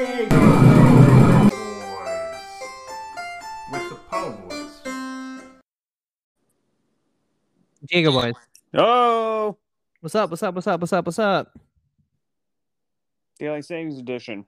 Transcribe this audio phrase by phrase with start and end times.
[0.00, 1.50] Diego Boys
[3.70, 4.80] with the Po Boys.
[7.86, 8.32] Diego boys.
[8.72, 9.58] Oh,
[10.00, 10.30] What's up?
[10.30, 10.54] What's up?
[10.54, 10.80] What's up?
[10.80, 11.04] What's up?
[11.04, 11.58] What's up?
[13.38, 14.46] Daily Savings Edition.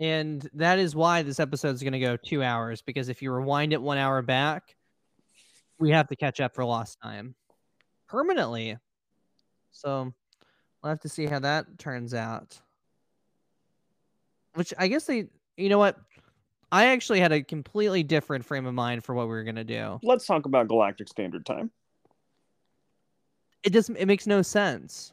[0.00, 3.30] And that is why this episode is going to go two hours because if you
[3.30, 4.74] rewind it one hour back,
[5.78, 7.36] we have to catch up for lost time
[8.08, 8.76] permanently.
[9.70, 10.12] So
[10.82, 12.58] we'll have to see how that turns out.
[14.54, 15.26] Which I guess they,
[15.56, 15.98] you know what?
[16.70, 19.64] I actually had a completely different frame of mind for what we were going to
[19.64, 20.00] do.
[20.02, 21.70] Let's talk about Galactic Standard Time.
[23.62, 25.12] It doesn't, it makes no sense.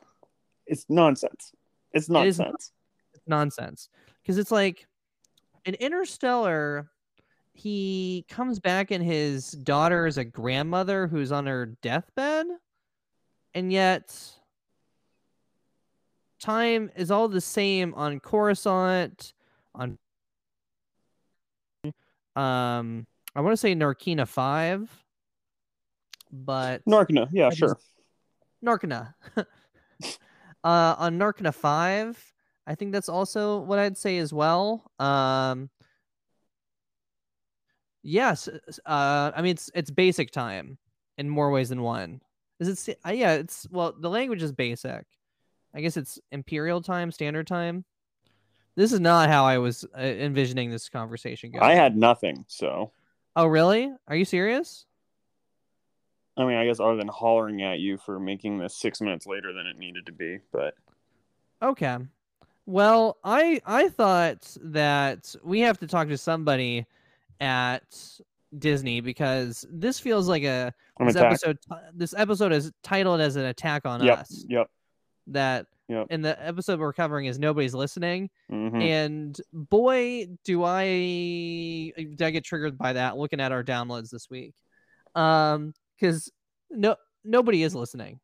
[0.66, 1.52] It's nonsense.
[1.92, 2.72] It's It is nonsense.
[3.14, 3.90] It's nonsense
[4.22, 4.88] because it's like
[5.66, 6.90] in Interstellar,
[7.54, 12.46] he comes back and his daughter is a grandmother who's on her deathbed,
[13.54, 14.16] and yet
[16.40, 19.34] time is all the same on Coruscant,
[19.76, 19.98] on
[22.36, 24.90] um, I want to say Narkina Five,
[26.32, 27.78] but Narkina, yeah, I just- sure.
[28.64, 29.14] Narkina.
[29.38, 29.44] uh,
[30.64, 32.34] on Narkina 5,
[32.68, 34.92] I think that's also what I'd say as well.
[35.00, 35.70] Um,
[38.04, 38.48] yes,
[38.86, 40.78] uh, I mean it's it's basic time
[41.18, 42.22] in more ways than one.
[42.60, 43.00] Is it?
[43.06, 45.06] Uh, yeah, it's well the language is basic.
[45.74, 47.86] I guess it's imperial time, standard time.
[48.76, 51.64] This is not how I was uh, envisioning this conversation going.
[51.64, 52.92] I had nothing, so
[53.36, 53.92] oh, really?
[54.08, 54.86] Are you serious?
[56.38, 59.52] I mean, I guess other than hollering at you for making this six minutes later
[59.52, 60.76] than it needed to be, but
[61.62, 61.98] Okay.
[62.66, 66.86] Well, I I thought that we have to talk to somebody
[67.42, 67.84] at
[68.58, 71.44] Disney because this feels like a I'm this attacked.
[71.44, 71.58] episode
[71.94, 74.46] this episode is titled as an attack on Yep, us.
[74.48, 74.70] yep.
[75.30, 76.08] That Yep.
[76.12, 78.30] and the episode we're covering is nobody's listening.
[78.52, 78.80] mhm.
[78.80, 80.86] And boy, do I
[81.98, 84.54] do I get triggered by that looking at our downloads this week.
[85.16, 86.32] Um, because
[86.70, 88.20] no nobody is listening.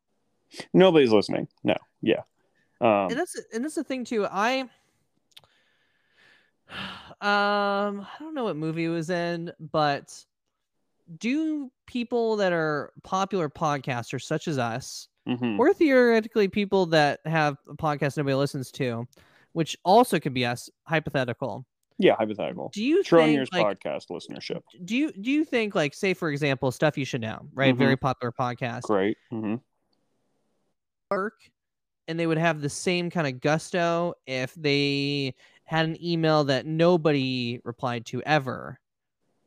[0.72, 1.48] Nobody's listening.
[1.64, 2.22] No, yeah.
[2.80, 4.26] Um, and that's and that's the thing too.
[4.30, 4.60] I
[7.20, 10.24] um I don't know what movie it was in, but
[11.18, 15.58] do people that are popular podcasters such as us, mhm.
[15.58, 19.06] or theoretically people that have a podcast nobody listens to,
[19.52, 21.64] which also could be us, hypothetical.
[21.98, 22.70] Yeah, hypothetical.
[22.74, 24.60] Do you Schrodinger's think like podcast listenership.
[24.84, 27.78] do you do you think like say for example stuff you should know right Mhm.
[27.78, 29.16] very popular podcast Great.
[29.30, 29.56] hmm
[31.10, 31.34] work
[32.08, 36.66] and they would have the same kind of gusto if they had an email that
[36.66, 38.78] nobody replied to ever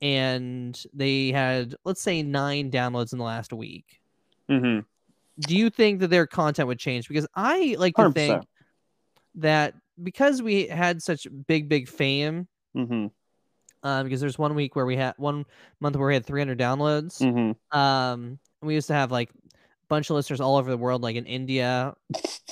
[0.01, 3.99] and they had let's say nine downloads in the last week
[4.49, 4.79] hmm
[5.39, 8.13] do you think that their content would change because i like to 100%.
[8.13, 8.47] think
[9.35, 13.07] that because we had such big big fame hmm
[13.81, 15.45] um, because there's one week where we had one
[15.79, 19.57] month where we had 300 downloads hmm um we used to have like a
[19.87, 21.93] bunch of listeners all over the world like in india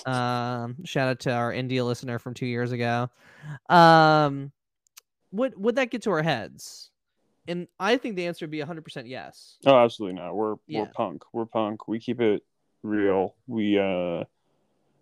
[0.05, 3.09] um shout out to our india listener from two years ago
[3.69, 4.51] um
[5.31, 6.91] would would that get to our heads
[7.47, 10.35] and i think the answer would be 100% yes Oh, absolutely not.
[10.35, 10.81] We're Yeah.
[10.81, 11.23] we're punk.
[11.33, 11.87] We're punk.
[11.87, 12.43] We keep it
[12.83, 13.35] real.
[13.47, 14.23] We uh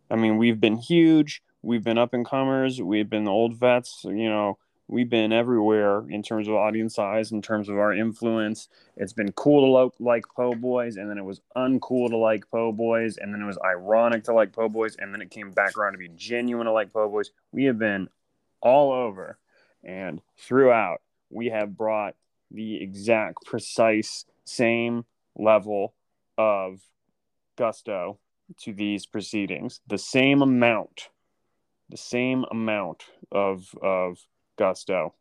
[0.10, 1.42] I mean, we've been huge.
[1.62, 2.82] We've been up and comers.
[2.82, 7.42] We've been old vets, you know, we've been everywhere in terms of audience size, in
[7.42, 8.70] terms of our influence.
[8.98, 12.50] It's been cool to lo- like Po Boys, and then it was uncool to like
[12.52, 15.52] Po Boys, and then it was ironic to like Po Boys, and then it came
[15.52, 17.32] back around to be genuine to like Po Boys.
[17.52, 18.10] We have been
[18.62, 19.38] all over,
[19.84, 22.16] and throughout, we have brought
[22.52, 25.06] the exact, precise, same
[25.36, 25.94] level
[26.38, 26.80] of
[27.56, 28.20] gusto
[28.62, 29.82] to these proceedings.
[29.88, 31.10] The same amount,
[31.90, 34.18] the same amount of of
[34.58, 35.14] gusto.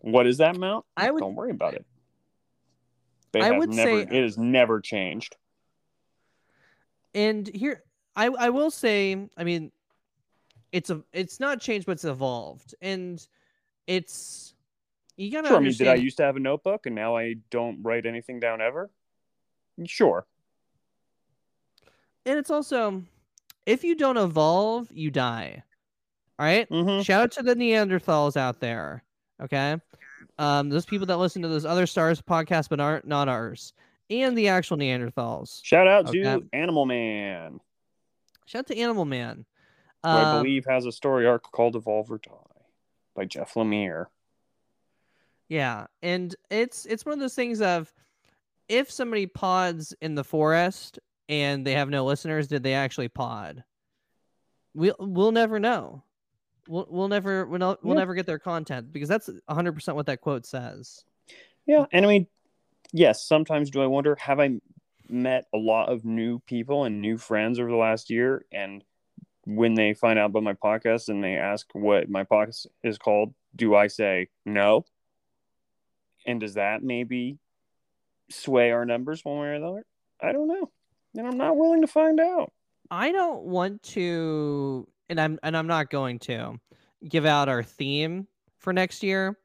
[0.00, 0.84] What is that amount?
[0.96, 1.86] i would Don't worry about it.
[3.34, 5.36] It I would never, say- it has never changed.
[7.14, 7.82] and here
[8.16, 9.70] i i will say i mean
[10.70, 13.26] it's a it's not changed but it's evolved and
[13.86, 14.54] it's
[15.16, 15.56] you gotta Sure.
[15.58, 18.40] I mean, did I used to have a notebook and now I don't write anything
[18.40, 18.90] down ever?
[19.86, 20.26] Sure.
[22.26, 23.02] And it's also
[23.66, 25.62] if you don't evolve you die
[26.38, 27.02] all right Mm-hmm.
[27.02, 29.02] Shout out to the Neanderthals out there.
[29.42, 29.76] Okay.
[30.38, 33.74] Um, those people that listen to those other stars podcasts but aren't not ours.
[34.10, 35.60] And the actual Neanderthals.
[35.64, 36.22] Shout out Okay.
[36.22, 37.60] to Animal Man,
[38.46, 39.44] Shout out to Animal Man.
[40.02, 42.30] who I Um, believe has a story arc called Evolve or Die
[43.14, 44.06] by Jeff Lemire.
[45.48, 47.92] yeah, and it's it's one of those things of
[48.68, 50.98] if somebody pods in the forest
[51.28, 53.64] and they have no listeners, did they actually pod?
[54.74, 56.02] We'll we'll never know.
[56.68, 60.06] we'll we'll never we'll, no- we'll never get their content because that's 100 percent what
[60.06, 61.04] that quote says.
[61.66, 62.26] Yeah, and I mean,
[62.92, 64.60] yes, sometimes do I wonder have I
[65.08, 68.82] met a lot of new people and new friends over the last year and
[69.44, 73.34] when they find out about my podcast and they ask what my podcast is called,
[73.54, 74.84] do I say no?
[76.26, 77.38] And does that maybe
[78.30, 79.86] sway our numbers one way or the other?
[80.20, 80.70] I don't know.
[81.16, 82.52] And I'm not willing to find out.
[82.90, 86.58] I don't want to, and I'm and I'm not going to
[87.08, 88.26] give out our theme
[88.58, 89.36] for next year.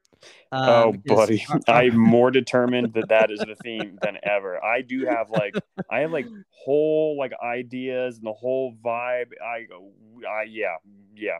[0.52, 4.64] um, oh, buddy, our- our- I'm more determined that that is the theme than ever.
[4.64, 5.56] I do have like,
[5.90, 9.28] I have like whole like ideas and the whole vibe.
[9.44, 9.92] I go,
[10.28, 10.76] I yeah,
[11.16, 11.38] yeah,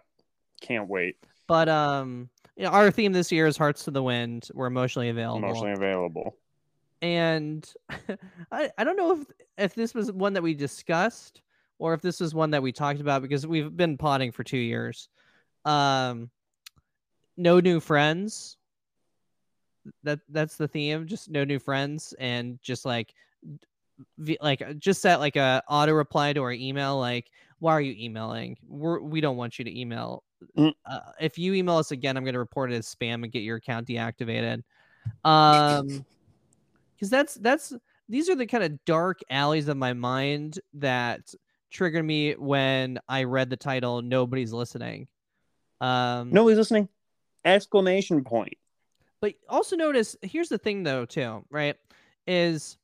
[0.62, 1.18] can't wait.
[1.48, 4.50] but um, you know, our theme this year is Hearts to the Wind.
[4.54, 5.40] We're emotionally available.
[5.48, 6.36] Emotionally available.
[7.02, 7.68] And
[8.52, 9.28] I, I don't know if
[9.58, 11.42] if this was one that we discussed
[11.80, 14.58] or if this was one that we talked about because we've been potting for two
[14.58, 15.10] years.
[15.66, 16.30] Um,
[17.36, 18.58] no new friends.
[20.04, 21.08] That that's the theme.
[21.08, 23.14] Just no new friends, and just like,
[24.42, 27.00] like uh, just set like a auto reply to our email.
[27.00, 27.30] Like,
[27.60, 28.58] why are you emailing?
[28.68, 30.24] We're we don't want you to email.
[30.58, 30.74] Mm.
[30.86, 33.44] Uh, if you email us again, I'm going to report it as spam and get
[33.44, 34.64] your account deactivated.
[35.24, 36.06] Um
[36.98, 37.74] because that's that's
[38.10, 41.34] these are the kind of dark alleys of my mind that
[41.72, 45.08] triggered me when I read the title "Nobody's Listening."
[45.80, 46.90] Um, Nobody's listening.
[47.46, 48.58] Exclamation point.
[49.22, 51.76] but also notice here's the thing though too, right?
[52.26, 52.78] Is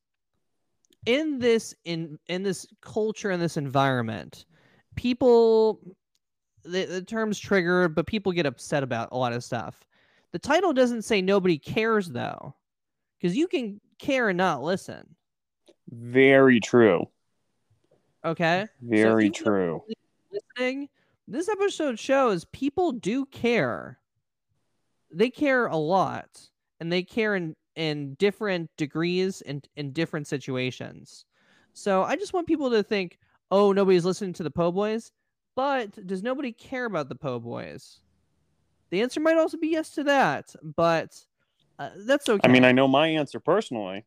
[1.06, 4.46] in this in in this culture in this environment,
[4.96, 5.80] people
[6.64, 9.84] the, the terms triggered, but people get upset about a lot of stuff.
[10.32, 12.56] The title doesn't say nobody cares though,
[13.20, 15.16] because you can care and not listen.
[15.90, 17.08] Very true.
[18.26, 18.68] Okay.
[18.82, 19.84] Very though- true.
[20.32, 20.90] listening,
[21.28, 24.00] this episode shows people do care.
[25.12, 31.26] They care a lot, and they care in in different degrees and in different situations.
[31.74, 33.18] So I just want people to think,
[33.50, 35.12] oh, nobody's listening to the Po Boys,
[35.56, 38.00] but does nobody care about the Po Boys?
[38.92, 41.20] The answer might also be yes to that, but
[41.80, 42.48] uh, that's okay.
[42.48, 44.06] I mean, I know my answer personally,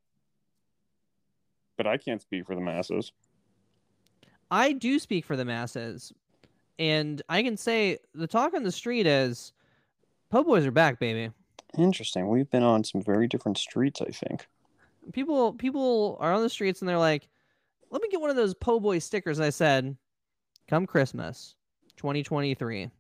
[1.77, 3.13] but I can't speak for the masses.
[4.51, 6.13] I do speak for the masses,
[6.79, 9.53] and I can say the talk on the street is,
[10.31, 11.33] Po Boys are back, baby.
[11.77, 12.29] Interesting.
[12.29, 14.47] We've been on some very different streets, I think.
[15.13, 17.29] People people are on the streets and they're like,
[17.91, 19.97] "Let me get one of those Po Boy stickers." I said,
[20.69, 21.55] "Come Christmas,
[21.97, 22.91] 2023,"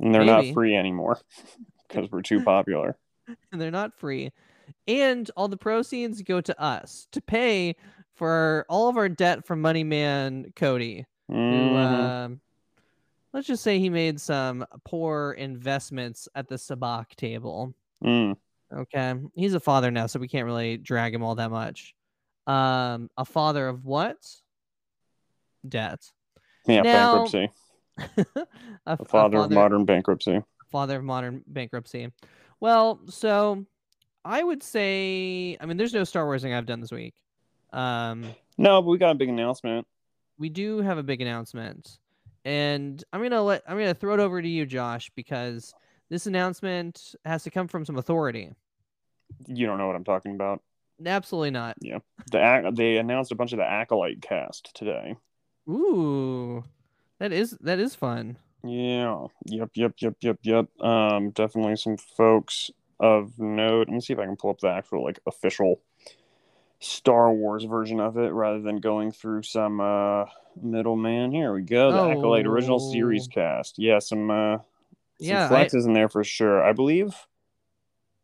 [0.00, 0.48] And they're Maybe.
[0.48, 1.18] not free anymore
[1.88, 2.96] because we're too popular.
[3.52, 4.32] and they're not free,
[4.86, 7.76] and all the proceeds go to us to pay
[8.14, 11.04] for all of our debt from Money Man Cody.
[11.28, 11.76] who Mhm.
[11.76, 12.40] um,
[13.32, 17.74] let's just say he made some poor investments at the sabacc table.
[18.04, 18.36] Mm.
[18.72, 21.94] Okay, he's a father now, so we can't really drag him all that much.
[22.46, 24.18] Um, a father of what?
[25.66, 26.10] Debt.
[26.66, 27.50] Yeah, Now- bankruptcy.
[27.96, 28.46] a,
[28.86, 30.42] a The father of modern bankruptcy.
[30.70, 32.10] father of modern bankruptcy.
[32.64, 33.66] Well, so
[34.24, 37.12] I would say, I mean, there's no Star Wars thing I've done this week.
[37.74, 38.24] Um,
[38.56, 39.86] No, but we got a big announcement.
[40.38, 41.98] we do have a big announcement
[42.46, 45.74] and i'm gonna let i'm gonna throw it over to you josh because
[46.10, 48.50] this announcement has to come from some authority
[49.46, 50.60] You don't know what I'm talking about.
[51.04, 51.98] absolutely not Yeah,
[52.32, 55.16] The ac- they announced a bunch of the acolyte cast today.
[55.68, 56.64] ooh
[57.18, 59.26] that is that is fun Yeah.
[59.46, 59.70] Yep.
[59.74, 59.94] Yep.
[59.98, 60.16] Yep.
[60.20, 60.38] Yep.
[60.42, 60.80] Yep.
[60.80, 63.88] Um, definitely some folks of note.
[63.88, 65.80] Let me see if I can pull up the actual like official
[66.80, 70.24] Star Wars version of it rather than going through some uh
[70.60, 71.32] middleman.
[71.32, 71.92] Here we go.
[71.92, 73.34] The acolyte original series Oh.
[73.34, 73.78] cast.
[73.78, 73.98] Yeah.
[73.98, 74.64] Some uh some
[75.18, 76.62] Yeah, I- flexes in there for sure.
[76.64, 77.14] I believe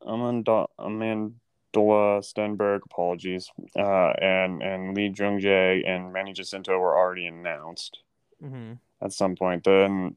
[0.02, 1.32] Amanda Amandla
[1.75, 7.99] Stenberg, apologies, uh, and and Lee Jung Jae and Manny Jacinto were already announced
[8.40, 9.64] hmm at some point.
[9.64, 10.16] Then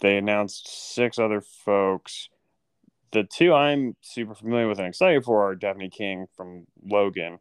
[0.00, 2.28] they announced six other folks.
[3.12, 7.38] The two I'm super familiar with and excited for are Daphne King from Logan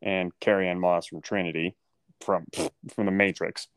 [0.00, 1.76] and Carrie Ann Moss from Trinity
[2.20, 2.46] from
[2.94, 3.68] from the Matrix.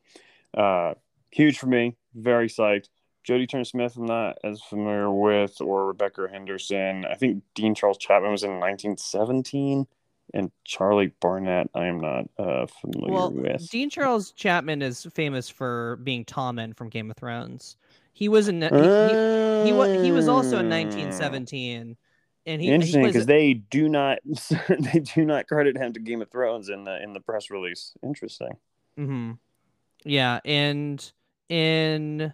[0.56, 0.94] Uh,
[1.32, 1.96] huge for me.
[2.14, 2.90] Very psyched.
[3.28, 7.06] Jodie Turner Smith, I'm not as familiar with, or Rebecca Henderson.
[7.06, 9.86] I think Dean Charles Chapman was in 1917,
[10.34, 13.70] and Charlie Barnett, I am not uh, familiar well with.
[13.70, 17.76] dean charles chapman is famous for being tommen from game of thrones
[18.14, 19.18] he was in he, he,
[19.64, 21.98] he, he was also in Uh, 1917
[22.46, 24.20] and he, he Interesting, because they do not
[24.70, 27.94] they do not credit him to Game of Thrones in the in the press release.
[28.04, 28.58] Interesting.
[28.98, 29.34] hmm
[30.04, 31.12] Yeah, and
[31.50, 32.34] in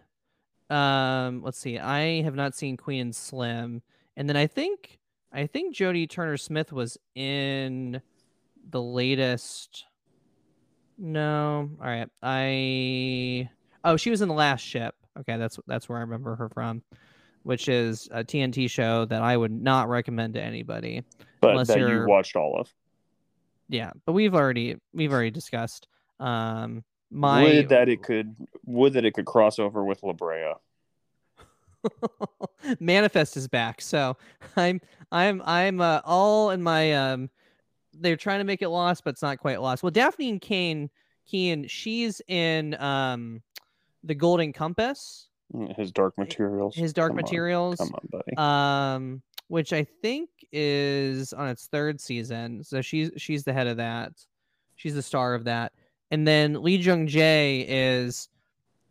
[0.69, 1.79] Um, let's see.
[1.79, 3.81] I have not seen Queen Slim,
[4.17, 4.99] and then I think
[5.31, 8.01] I think Jodie Turner Smith was in
[8.69, 9.85] the latest.
[10.97, 12.09] No, all right.
[12.23, 13.49] I
[13.83, 14.95] oh, she was in the last ship.
[15.19, 16.83] Okay, that's that's where I remember her from,
[17.43, 21.03] which is a TNT show that I would not recommend to anybody.
[21.41, 22.73] But Unless that you watched all of.
[23.69, 25.87] Yeah, but we've already we've already discussed.
[26.19, 30.53] Um, my Would that it could would that it could cross over with La Brea.
[32.79, 34.17] manifest is back so
[34.55, 34.81] i'm
[35.11, 37.29] i'm i'm uh, all in my um
[37.93, 40.89] they're trying to make it lost but it's not quite lost well daphne and kane
[41.25, 43.41] keen she's in um
[44.03, 45.27] the golden compass.
[45.77, 46.75] His dark materials.
[46.75, 47.77] his dark Come on, materials.
[47.77, 48.35] Come on, buddy.
[48.37, 52.63] um which i think is on its third season.
[52.63, 54.11] So she's she's the head of that.
[54.75, 55.71] She's the star of that.
[56.11, 58.27] And then lee jung jae is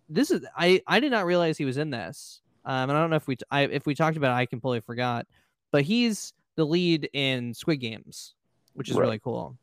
[0.09, 2.41] this is i i did not realize he was in this.
[2.65, 4.47] Um and i don't know if we t- I, if we talked about it i
[4.47, 5.27] completely forgot.
[5.73, 8.35] But he's the lead in squid games
[8.73, 9.03] which is Right.
[9.03, 9.59] really cool.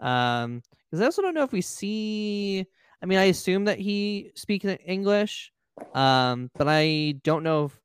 [0.00, 2.66] Um because i also don't know if we see
[3.02, 5.52] i mean i assume that he speaks english
[5.94, 7.78] um but i don't know if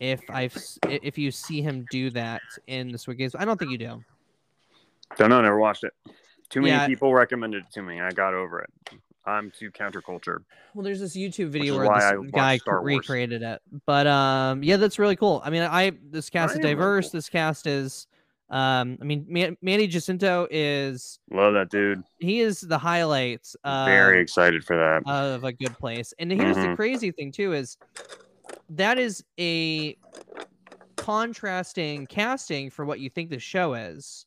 [0.00, 3.34] if I've if you see him do that in the Squid Games.
[3.34, 4.04] I don't think you do.
[5.16, 5.92] Don't know, never watched it.
[6.50, 6.86] Too many Yeah.
[6.86, 8.00] people recommended it to me.
[8.00, 8.70] I got over it.
[9.24, 10.38] I'm too counterculture.
[10.74, 13.62] Well, there's this YouTube video where this guy recreated it.
[13.86, 15.40] But um, yeah, that's really cool.
[15.44, 17.06] I mean, I this cast I is am really diverse.
[17.06, 17.18] cool.
[17.18, 18.06] This cast is,
[18.50, 22.02] um, I mean, Man- Manny Jacinto is Love that dude.
[22.18, 23.56] he is the highlights.
[23.64, 25.02] Of, Very excited for that.
[25.10, 26.12] of a good place.
[26.18, 26.76] And here's the Mhm.
[26.76, 27.76] crazy thing too is
[28.70, 29.96] that is a
[30.96, 34.26] contrasting casting for what you think the show is.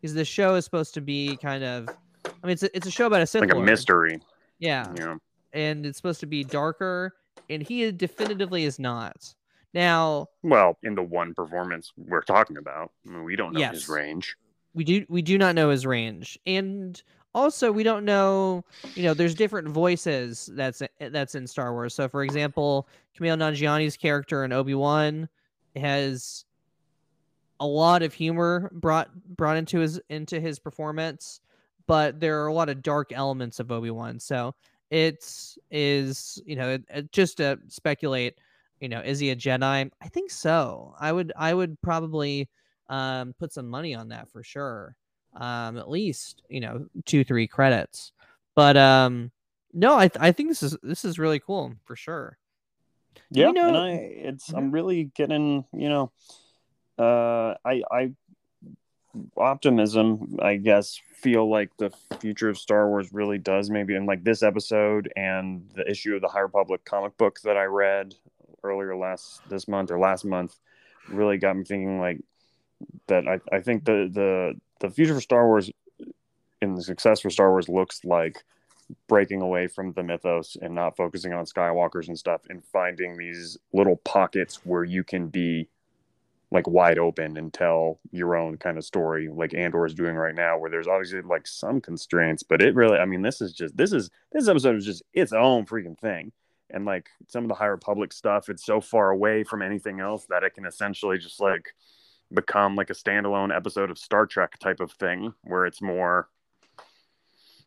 [0.00, 1.88] Because the show is supposed to be kind of
[2.26, 3.66] I mean it's a, it's a show about a Sith like a Lord.
[3.66, 4.20] mystery.
[4.58, 4.92] Yeah.
[4.96, 5.16] Yeah.
[5.52, 7.14] And it's supposed to be darker
[7.48, 9.34] and he definitively is not.
[9.74, 13.74] Now, Well, in the one performance we're talking about, I mean, we don't know Yes.
[13.74, 14.36] his range.
[14.74, 17.02] we do we do not know his range and
[17.34, 18.64] also we don't know
[18.94, 23.98] you know there's different voices that's that's in star wars so for example Kumail Nanjiani's
[23.98, 25.28] character in obi-wan
[25.76, 26.46] has
[27.60, 31.42] a lot of humor brought brought into his into his performance
[31.86, 34.54] but there are a lot of dark elements of obi-wan so
[34.90, 38.38] it's is you know it, it- just to speculate
[38.82, 42.48] you know is he a jedi i think so i would i would probably
[42.92, 44.94] um, put some money on that for sure.
[45.34, 48.12] Um, at least you know two three credits.
[48.54, 49.30] But um,
[49.72, 52.38] no, I th- I think this is this is really cool for sure.
[53.30, 56.12] Yeah, you know- and I it's I'm really getting you know,
[56.98, 58.12] uh, I I
[59.36, 64.24] optimism I guess feel like the future of Star Wars really does maybe in like
[64.24, 68.14] this episode and the issue of the High Republic comic book that I read
[68.64, 70.56] earlier last this month or last month
[71.08, 72.20] really got me thinking like
[73.06, 75.70] that I, I think the the the future for Star Wars
[76.60, 78.44] and the success for Star Wars looks like
[79.08, 83.58] breaking away from the mythos and not focusing on Skywalkers and stuff and finding these
[83.72, 85.68] little pockets where you can be
[86.50, 90.34] like wide open and tell your own kind of story like Andor is doing right
[90.34, 93.76] now where there's obviously like some constraints but it really I mean this is just
[93.76, 96.30] this is this episode is just its own freaking thing
[96.72, 100.26] and like some of the High Republic stuff it's so far away from anything else
[100.28, 101.74] that it can essentially just like
[102.32, 106.28] become like a standalone episode of Star Trek type of thing where it's more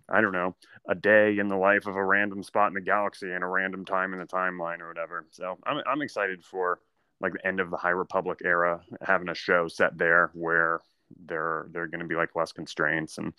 [0.07, 0.55] I don't know,
[0.87, 3.85] a day in the life of a random spot in the galaxy and a random
[3.85, 5.25] time in the timeline or whatever.
[5.31, 6.79] So I'm I'm excited for
[7.21, 10.81] like the end of the High Republic era, having a show set there where
[11.25, 13.33] there are going to be like less constraints and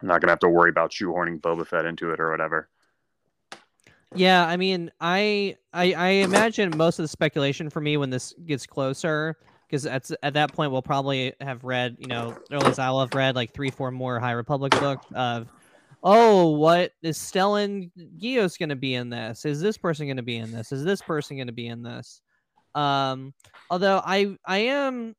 [0.00, 2.68] I'm not going to have to worry about shoehorning Boba Fett into it or whatever.
[4.14, 8.34] Yeah, I mean, I I, I imagine most of the speculation for me when this
[8.46, 9.36] gets closer,
[9.68, 13.00] because at at that point we'll probably have read, you know, or at least I'll
[13.00, 15.48] have read like three, four more High Republic books of,
[16.02, 19.44] oh, what is Stellan Gios going to be in this?
[19.44, 20.72] Is this person going to be in this?
[20.72, 22.22] Is this person going to be in this?
[22.74, 23.34] Um,
[23.70, 25.14] although I I am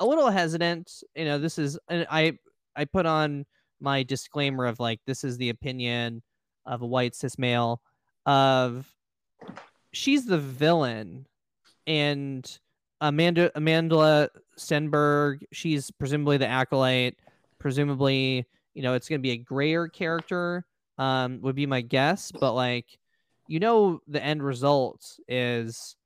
[0.00, 2.38] a little hesitant, you know, this is I
[2.76, 3.46] I put on
[3.80, 6.22] my disclaimer of like this is the opinion
[6.66, 7.80] of a white cis male
[8.26, 8.86] of
[9.92, 11.26] she's the villain.
[11.86, 12.58] And
[13.00, 17.16] Amanda Amanda Stenberg, she's presumably the acolyte,
[17.58, 20.64] presumably, you know, it's gonna be a grayer character,
[20.98, 22.98] um, would be my guess, but like
[23.46, 25.96] you know the end result is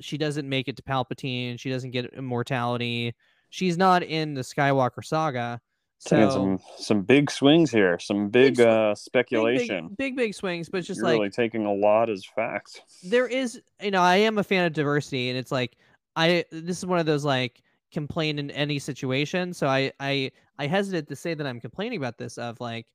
[0.00, 3.14] she doesn't make it to Palpatine, she doesn't get immortality,
[3.50, 5.60] she's not in the Skywalker saga.
[6.00, 9.88] So some some big swings here, some big, Big uh, speculation.
[9.88, 12.82] big, big, big swings, but just You're like really taking a lot as fact.
[13.02, 15.76] there is you know i am a fan of diversity and it's like
[16.14, 17.62] i this is one of those like
[17.92, 22.16] complain in any situation so i i i hesitate to say that i'm complaining about
[22.18, 22.86] this of like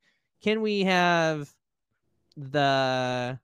[0.42, 1.54] can we have
[2.38, 3.38] the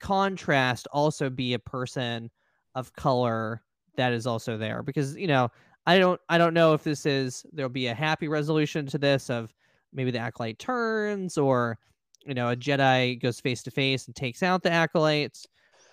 [0.00, 2.30] contrast also be a person
[2.74, 3.62] of color
[3.96, 5.48] that is also there because you know
[5.86, 9.30] i don't i don't know if this is there'll be a happy resolution to this
[9.30, 9.52] of
[9.92, 11.78] maybe the acolyte turns or
[12.24, 15.46] you know a jedi goes face to face and takes out the acolytes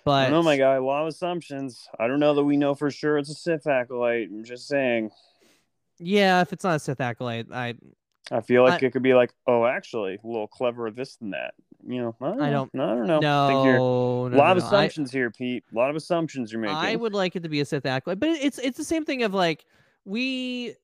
[0.04, 1.88] but don't my god, A lot of assumptions.
[2.00, 4.30] I don't know that we know for sure it's a Sith acolyte.
[4.32, 5.12] I'm just saying.
[6.00, 7.76] yeah if it's not a sith acolyte i
[8.32, 11.32] I feel like I- it could be like, oh, actually, a little cleverer this than
[11.32, 11.54] that.
[11.86, 12.42] You know, I don't.
[12.42, 12.52] I know.
[12.52, 13.20] don't- No, I don't know.
[13.20, 15.66] no, I think you're no, a no, lot of no, I- assumptions here, Pete.
[15.70, 16.78] A lot of assumptions you're making.
[16.78, 19.24] I would like it to be a Sith acolyte, but it's it's the same thing
[19.24, 19.66] of like
[20.06, 20.76] we,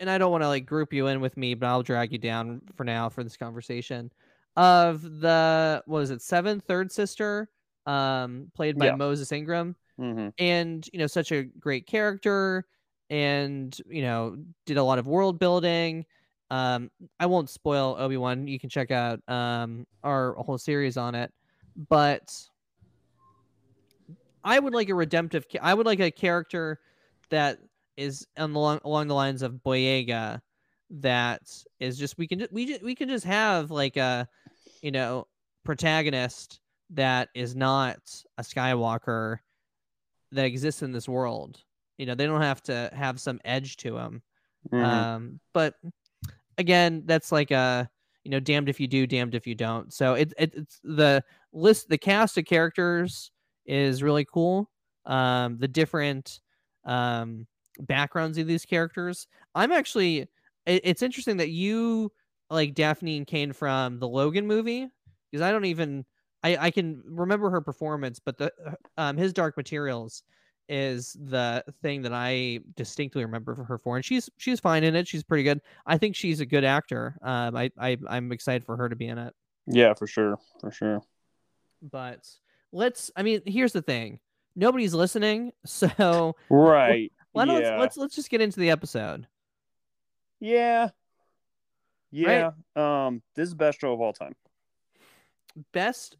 [0.00, 2.18] and I don't want to like group you in with me, but I'll drag you
[2.18, 4.12] down for now for this conversation.
[4.56, 7.50] Of the what is it, seven third sister,
[7.86, 8.96] um, played by Yeah.
[8.96, 12.66] Moses Ingram, hmm and you know such a great character,
[13.10, 16.06] and you know did a lot of world building.
[16.50, 18.46] Um, I won't spoil Obi Wan.
[18.48, 21.32] You can check out um our whole series on it,
[21.88, 22.32] but
[24.44, 25.44] I would like a redemptive.
[25.60, 26.80] I would like a character
[27.30, 27.58] that
[27.96, 30.40] is on the along, along the lines of Boyega,
[30.90, 31.42] that
[31.80, 34.28] is just we can we ju- we can just have like a,
[34.82, 35.26] you know,
[35.64, 36.60] protagonist
[36.90, 37.98] that is not
[38.38, 39.38] a Skywalker
[40.32, 41.62] that exists in this world.
[41.98, 44.22] You know, they don't have to have some edge to them.
[44.70, 44.84] Mm-hmm.
[44.84, 45.74] Um, but
[46.58, 47.88] again, that's like a
[48.26, 49.92] you know, damned if you do, damned if you don't.
[49.94, 51.22] So it, it it's the
[51.52, 53.30] list, the cast of characters
[53.66, 54.68] is really cool.
[55.04, 56.40] Um, the different
[56.84, 57.46] um
[57.80, 59.26] backgrounds of these characters.
[59.54, 60.20] I'm actually,
[60.66, 62.12] it, it's interesting that you
[62.50, 64.88] like Daphne and Kane from the Logan movie
[65.30, 66.04] because I don't even.
[66.42, 68.52] I, I can remember her performance, but the
[68.96, 70.22] um, his Dark Materials
[70.68, 74.94] is the thing that I distinctly remember for her for, and she's she's fine in
[74.94, 75.08] it.
[75.08, 75.60] She's pretty good.
[75.86, 77.16] I think she's a good actor.
[77.22, 79.34] Um, I, I I'm excited for her to be in it.
[79.66, 81.00] Yeah, for sure, for sure.
[81.82, 82.28] But
[82.72, 83.10] let's.
[83.16, 84.20] I mean, here's the thing.
[84.54, 87.12] Nobody's listening, so Right.
[87.36, 87.78] Why don't yeah.
[87.78, 89.26] let's let's just get into the episode.
[90.40, 90.90] Yeah.
[92.10, 92.52] Yeah.
[92.74, 94.34] Um, this is the best show of all time.
[95.72, 96.16] Best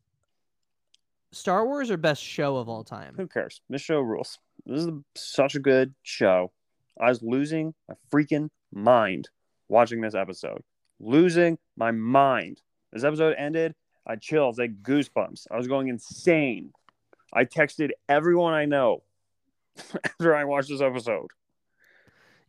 [1.33, 3.15] Star Wars or best show of all time?
[3.17, 3.61] Who cares?
[3.69, 4.39] This show rules.
[4.65, 6.53] This is such a good show.
[7.01, 9.29] I was losing my freaking mind
[9.69, 10.63] watching this episode.
[10.99, 12.63] Losing my mind.
[12.93, 13.75] This episode ended.
[14.07, 15.47] I chills, I had goosebumps.
[15.51, 16.73] I was going insane.
[17.33, 19.03] I texted everyone I know
[20.05, 21.29] after I watched this episode.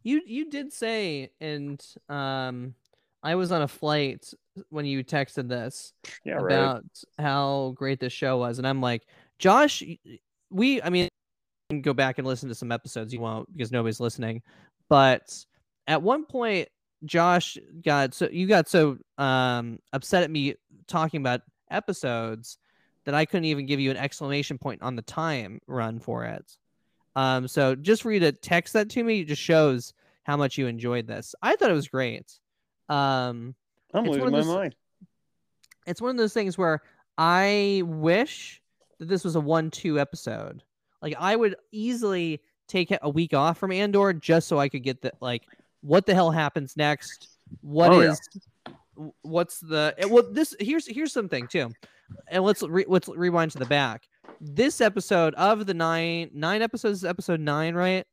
[0.04, 2.76] You you did say, and um,
[3.24, 4.34] I was on a flight
[4.70, 6.54] when you texted this Yeah, right.
[6.54, 6.86] about
[7.20, 9.06] how great this show was, and I'm like,
[9.40, 9.84] Josh,
[10.50, 11.10] we, I mean, you
[11.70, 13.14] can go back and listen to some episodes.
[13.14, 14.42] You won't because nobody's listening,
[14.88, 15.46] but
[15.88, 16.70] at one point,
[17.06, 20.56] Josh got so you got so um upset at me
[20.88, 22.58] talking about episodes
[23.06, 26.58] that I couldn't even give you an exclamation point on the time run for it.
[27.18, 30.68] Um, so just for you to text that to me just shows how much you
[30.68, 31.34] enjoyed this.
[31.42, 32.32] I thought it was great.
[32.90, 33.56] Um,
[33.94, 34.76] I'm it's one losing of my those- mind.
[35.88, 36.82] it's one of those things where
[37.18, 38.62] I wish
[39.00, 40.64] that this was a one-two episode.
[41.02, 45.02] Like I would easily take a week off from Andor just so I could get
[45.02, 45.44] the like
[45.82, 47.30] what the hell happens next?
[47.62, 48.20] What is
[48.68, 49.10] Oh, yeah.
[49.22, 51.72] what's the eh, well this here's here's something too.
[52.30, 54.08] And let's re, let's rewind to the back.
[54.40, 58.06] This episode of the nine nine episodes is episode 9, right?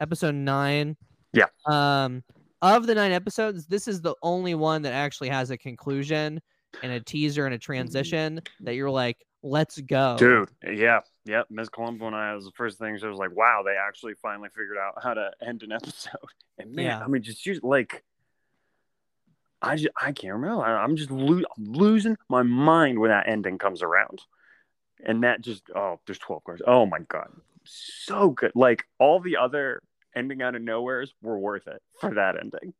[0.00, 0.96] Episode 9.
[1.32, 1.46] Yeah.
[1.66, 2.22] Um
[2.62, 6.40] of the 9 episodes, this is the only one that actually has a conclusion
[6.82, 10.16] and a teaser and a transition that you're like, let's go.
[10.18, 11.46] Dude, yeah, yep.
[11.50, 11.70] Ms.
[11.70, 12.98] Columbo and I was the first thing.
[12.98, 16.12] She was like, "Wow, they actually finally figured out how to end an episode."
[16.58, 17.00] And man, Yeah.
[17.02, 18.04] I mean, just, just like,
[19.62, 20.62] I just, I can't remember.
[20.62, 24.20] I, I'm just lo- I'm losing my mind when that ending comes around,
[25.04, 26.62] and that just oh, there's twelve cards.
[26.66, 27.28] Oh my god,
[27.64, 28.52] so good.
[28.54, 29.82] Like all the other
[30.14, 32.74] ending out of nowheres were worth it for that ending.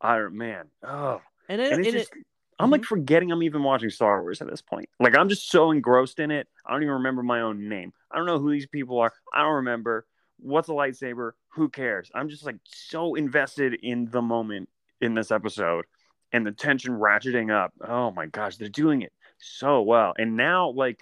[0.00, 2.12] I man, oh, And it, and it's and it- just
[2.58, 2.86] I'm like mhm.
[2.86, 4.88] forgetting I'm even watching Star Wars at this point.
[5.00, 6.48] Like I'm just so engrossed in it.
[6.66, 7.92] I don't even remember my own name.
[8.10, 9.12] I don't know who these people are.
[9.34, 10.06] I don't remember
[10.38, 11.32] what's a lightsaber.
[11.54, 12.10] Who cares?
[12.14, 14.68] I'm just like so invested in the moment
[15.00, 15.86] in this episode
[16.32, 17.72] and the tension ratcheting up.
[17.86, 20.14] Oh my gosh, they're doing it so well.
[20.16, 21.00] And now like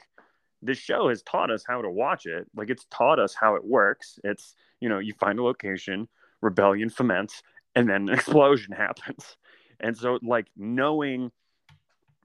[0.63, 2.47] this show has taught us how to watch it.
[2.55, 4.19] Like it's taught us how it works.
[4.25, 6.09] It's, you know, you find a location,
[6.41, 7.43] rebellion foments,
[7.75, 9.37] and then an explosion happens.
[9.81, 11.31] And so, like, knowing,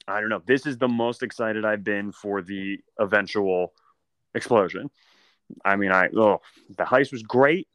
[0.07, 3.73] I don't know, this is the most excited I've been for the eventual
[4.33, 4.89] explosion.
[5.63, 6.41] I mean, I, oh,
[6.75, 7.67] the heist was great,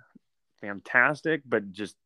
[0.60, 1.96] fantastic, but just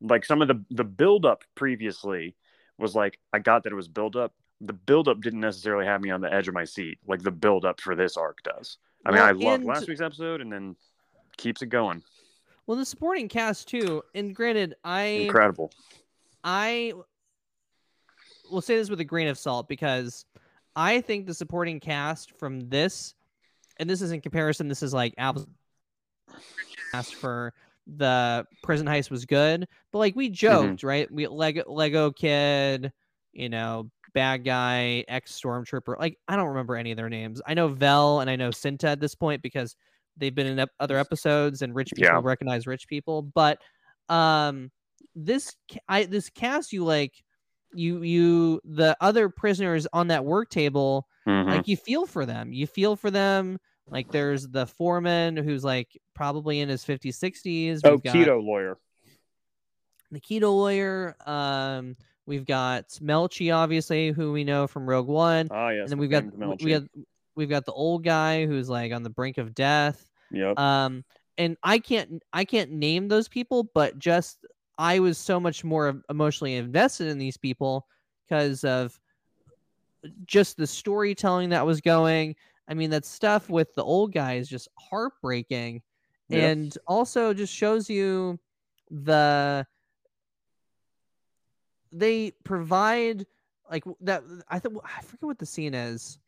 [0.00, 2.34] like some of the, the buildup previously
[2.78, 4.32] was like, I got that it was buildup.
[4.60, 7.80] The buildup didn't necessarily have me on the edge of my seat, like the buildup
[7.80, 8.78] for this arc does.
[9.04, 10.76] I mean, Well, I loved last week's episode and then
[11.36, 12.02] keeps it going.
[12.66, 14.02] Well, the supporting cast too.
[14.14, 15.70] And granted, I Incredible.
[16.42, 16.92] I
[18.50, 20.24] will say this with a grain of salt because
[20.76, 23.14] I think the supporting cast from this,
[23.78, 25.46] and this is in comparison, this is like apples
[26.92, 27.52] cast for
[27.86, 30.34] the prison heist was good, but like we mm-hmm.
[30.34, 31.10] joked, right?
[31.10, 32.92] We Lego Lego kid,
[33.32, 35.98] you know, bad guy, ex stormtrooper.
[35.98, 37.42] Like I don't remember any of their names.
[37.46, 39.76] I know Vel and I know Cinta at this point because
[40.16, 42.20] they've been in ep- other episodes and rich people Yeah.
[42.22, 43.22] recognize rich people.
[43.22, 43.60] But
[44.08, 44.70] um,
[45.14, 45.54] this
[45.88, 47.12] I this cast you like
[47.74, 51.46] you you the other prisoners on that work table Mhm.
[51.48, 55.88] like you feel for them you feel for them like there's the foreman who's like
[56.14, 58.72] probably in his 50s 60s oh, We've got Kino Loy.
[60.10, 65.70] the Kino Loy um we've got Melshi obviously who we know from rogue one Ah,
[65.70, 65.82] yes.
[65.82, 66.24] and then we've got
[66.62, 66.82] we got
[67.36, 70.58] we've got the old guy who's like on the brink of death Yep.
[70.58, 71.04] um
[71.38, 74.44] and i can't i can't name those people but just
[74.78, 77.86] i was so much more emotionally invested in these people
[78.26, 78.98] because of
[80.26, 82.34] just the storytelling that was going
[82.68, 85.82] i mean that stuff with the old guy is just heartbreaking
[86.28, 86.46] Yeah.
[86.48, 88.38] and also just shows you
[88.90, 89.66] the
[91.96, 93.24] they provide
[93.70, 96.18] like that i think i forget what the scene is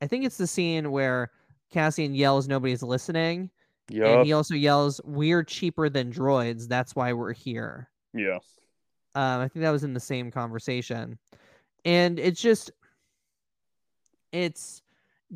[0.00, 1.30] i think it's the scene where
[1.70, 3.50] cassian yells nobody's listening
[3.90, 4.06] Yeah.
[4.06, 8.38] and he also yells we're cheaper than droids that's why we're here Yeah.
[9.14, 11.18] um, I think that was in the same conversation,
[11.84, 12.70] and it's just
[14.32, 14.82] it's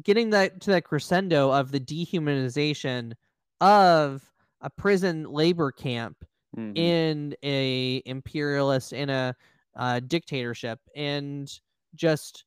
[0.03, 3.13] getting that to that crescendo of the dehumanization
[3.61, 4.23] of
[4.61, 6.25] a prison labor camp
[6.57, 6.77] Mhm.
[6.79, 9.35] in a imperialist in a
[9.77, 11.51] uh, dictatorship and
[11.95, 12.45] just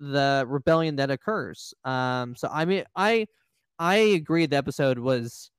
[0.00, 3.26] the rebellion that occurs um so i mean i
[3.78, 5.50] i agree the episode was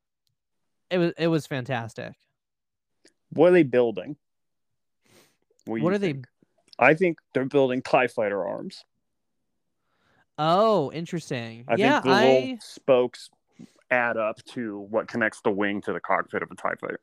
[0.89, 2.13] it was it was fantastic
[3.31, 4.15] What are they building?
[5.65, 6.15] what you are they?
[6.79, 8.83] I think they're building TIE fighter arms.
[10.37, 11.65] Oh, interesting.
[11.67, 13.29] I yeah, think the I little spokes
[13.91, 16.99] add up to what connects the wing to the cockpit of a TIE fighter.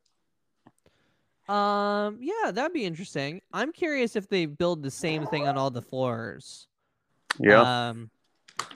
[1.48, 3.40] Um yeah, that'd be interesting.
[3.52, 6.66] I'm curious if they build the same thing on all the floors.
[7.38, 7.88] Yeah.
[7.88, 8.10] Um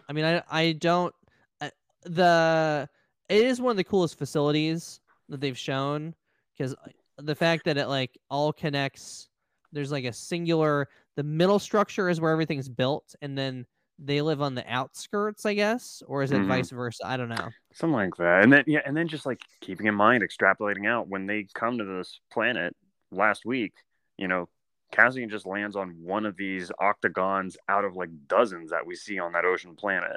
[0.09, 1.15] I mean I I don't
[1.61, 1.71] uh,
[2.05, 2.89] the
[3.29, 6.15] it is one of the coolest facilities that they've shown
[6.59, 6.75] cuz
[7.19, 9.29] the fact that it like all connects
[9.73, 13.67] there's like a singular the middle structure is where everything's built and then
[14.03, 16.47] they live on the outskirts, I guess, or is it Mhm.
[16.49, 17.03] vice versa?
[17.07, 17.51] I don't know.
[17.73, 18.43] Something like that.
[18.43, 21.79] And then yeah, and then just like keeping in mind, extrapolating out when they come
[21.79, 22.75] to this planet
[23.13, 23.75] last week,
[24.19, 24.49] you know,
[24.91, 29.19] Cassian just lands on one of these octagons out of like dozens that we see
[29.19, 30.17] on that ocean planet.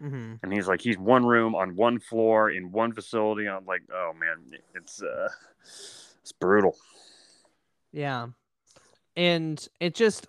[0.00, 0.38] Mhm.
[0.42, 3.48] And he's like, he's one room on one floor in one facility.
[3.48, 5.28] I'm like, oh man, it's uh
[6.22, 6.76] it's brutal.
[7.92, 8.28] Yeah.
[9.16, 10.26] And it just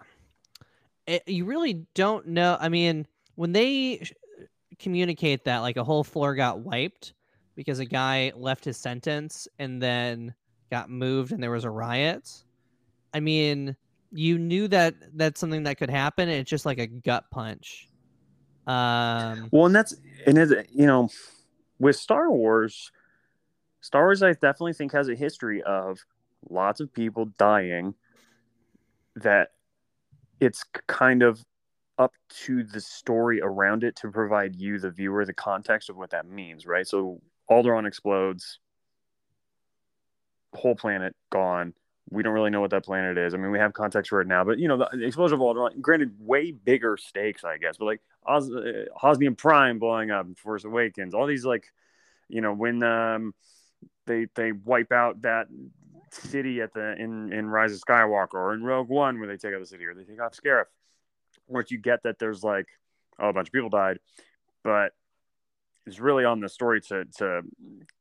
[1.08, 2.58] it, you really don't know.
[2.60, 4.04] I mean, when they
[4.80, 7.13] communicate that like a whole floor got wiped
[7.56, 10.34] because a guy left his sentence and then
[10.72, 12.32] got moved and there was a riot.
[13.13, 13.76] I mean,
[14.12, 16.30] you knew that that's something that could happen.
[16.30, 17.89] It's just like a gut punch.
[18.65, 21.10] Um, Well, and that's and it, you know,
[21.80, 22.92] with Star Wars,
[23.82, 26.00] Star Wars I definitely think has a history of
[26.50, 27.96] lots of people dying.
[29.15, 29.52] That
[30.39, 31.44] it's kind of
[32.00, 36.12] up to the story around it to provide you, the viewer, the context of what
[36.12, 36.88] that means, right?
[36.88, 38.60] So Alderaan explodes,
[40.54, 41.74] whole planet gone.
[42.10, 43.34] We don't really know what that planet is.
[43.34, 45.80] I mean, we have context for it now, but you know, the explosion of Alderaan,
[45.82, 50.64] granted, way bigger stakes, I guess, but like Os- uh, Hosnian Prime blowing up, Force
[50.64, 51.66] Awakens, all these like,
[52.30, 53.36] you know, when um,
[54.08, 55.48] they they wipe out that
[56.12, 59.54] city at the in in Rise of Skywalker or in Rogue One where they take
[59.54, 60.66] out the city or they take off Scarif,
[61.56, 62.68] which you get that there's like
[63.20, 64.00] oh, a bunch of people died,
[64.64, 64.94] but
[65.86, 67.42] it's really on the story to to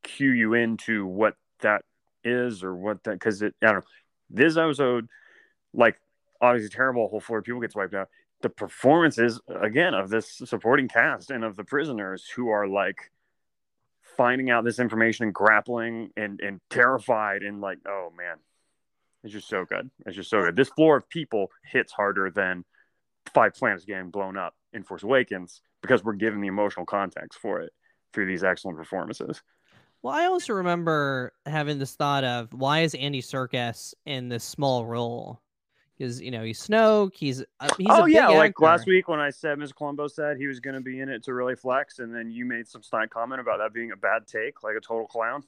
[0.02, 1.82] cue you into what that
[2.24, 3.82] is or what that because it I don't know
[4.30, 5.08] this episode
[5.72, 5.98] like
[6.40, 8.08] obviously terrible whole floor of people gets wiped out
[8.42, 13.10] the performances again of this supporting cast and of the prisoners who are like
[14.16, 18.36] finding out this information and grappling and and terrified and like oh man
[19.24, 19.90] It's just so good.
[20.06, 20.56] It's just so good.
[20.56, 22.64] This floor of people hits harder than
[23.28, 27.60] five planets getting blown up in Force Awakens because we're given the emotional context for
[27.60, 27.72] it
[28.12, 29.42] through these excellent performances.
[30.02, 34.86] Well, I also remember having this thought of why is Andy Serkis in this small
[34.86, 35.40] role?
[35.96, 37.16] Because you know he's Snoke.
[37.16, 38.64] He's uh, he's oh a big yeah, like actor.
[38.64, 39.72] last week when I said Ms.
[39.72, 42.44] Colombo said he was going to be in it to really flex, and then you
[42.44, 45.42] made some snide comment about that being a bad take, like a total clown.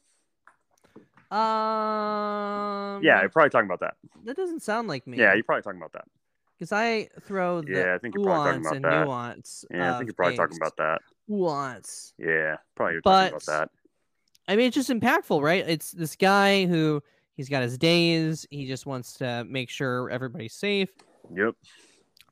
[1.31, 3.01] Um.
[3.05, 3.95] Yeah, you're probably talking about that.
[4.25, 5.19] that doesn't sound like me.
[5.19, 6.07] Yeah, you're probably talking about that.
[6.61, 9.05] Because I throw the Yeah, I think you're probably talking about and that.
[9.07, 9.64] nuance.
[9.70, 11.01] Yeah, I think you're probably talking about that.
[11.27, 12.12] nuance.
[12.18, 13.70] Yeah, probably you're talking about But- that.
[14.46, 15.66] I mean, it's just impactful, right?
[15.66, 17.03] It's this guy who
[17.35, 18.46] he's got his days.
[18.51, 20.90] He just wants to make sure everybody's safe.
[21.35, 21.55] Yep.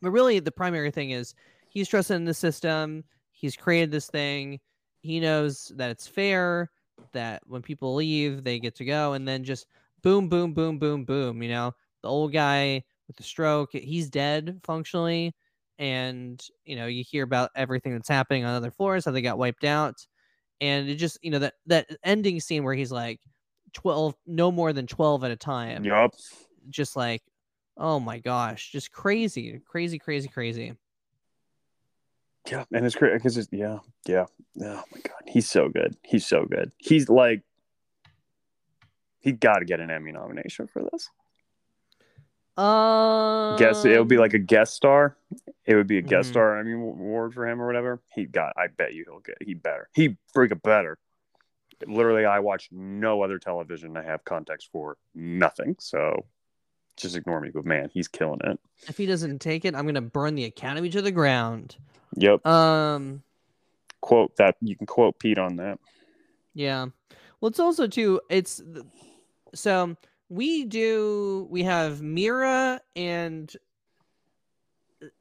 [0.03, 1.35] But really, the primary thing is
[1.71, 3.05] he's trusted in the system.
[3.31, 4.61] He's created this thing.
[5.01, 6.71] He knows that it's fair.
[7.13, 9.67] That when people leave, they get to go, and then just
[10.03, 11.43] boom, boom, boom, boom, boom.
[11.43, 15.35] You know, the old guy with the stroke, he's dead functionally,
[15.79, 19.39] and you know you hear about everything that's happening on other floors, how they got
[19.39, 19.97] wiped out,
[20.61, 23.21] and it just you know that that ending scene where he's like
[23.73, 26.15] twelve, no more than twelve at a time Yup.
[26.71, 27.23] just like
[27.77, 30.75] oh my gosh just crazy crazy crazy crazy
[32.51, 34.27] Yeah, and it's great because it's yeah, yeah.
[34.61, 35.97] Oh my god, he's so good.
[36.03, 36.73] He's so good.
[36.79, 37.43] He's like,
[39.21, 41.11] he got to get an Emmy nomination for this.
[42.59, 45.17] Um Guess it would be like a guest star.
[45.65, 46.33] It would be a guest Mhm.
[46.33, 48.01] star mean, award for him or whatever.
[48.15, 48.53] He got.
[48.57, 49.37] I bet you he'll get.
[49.41, 49.89] He better.
[49.95, 50.99] He freaking better.
[51.87, 53.97] Literally, I watch no other television.
[53.97, 55.77] I have context for nothing.
[55.79, 56.27] So
[56.97, 57.51] just ignore me.
[57.55, 58.59] But man, he's killing it.
[58.89, 61.77] if he doesn't take it i'm gonna burn the academy to the ground
[62.17, 62.47] Yep.
[62.47, 63.23] um
[64.01, 64.57] Quote that.
[64.61, 65.79] You can quote Pete on that.
[66.55, 66.87] yeah
[67.41, 68.63] well it's also too it's
[69.55, 69.97] so
[70.29, 73.55] we do we have mira and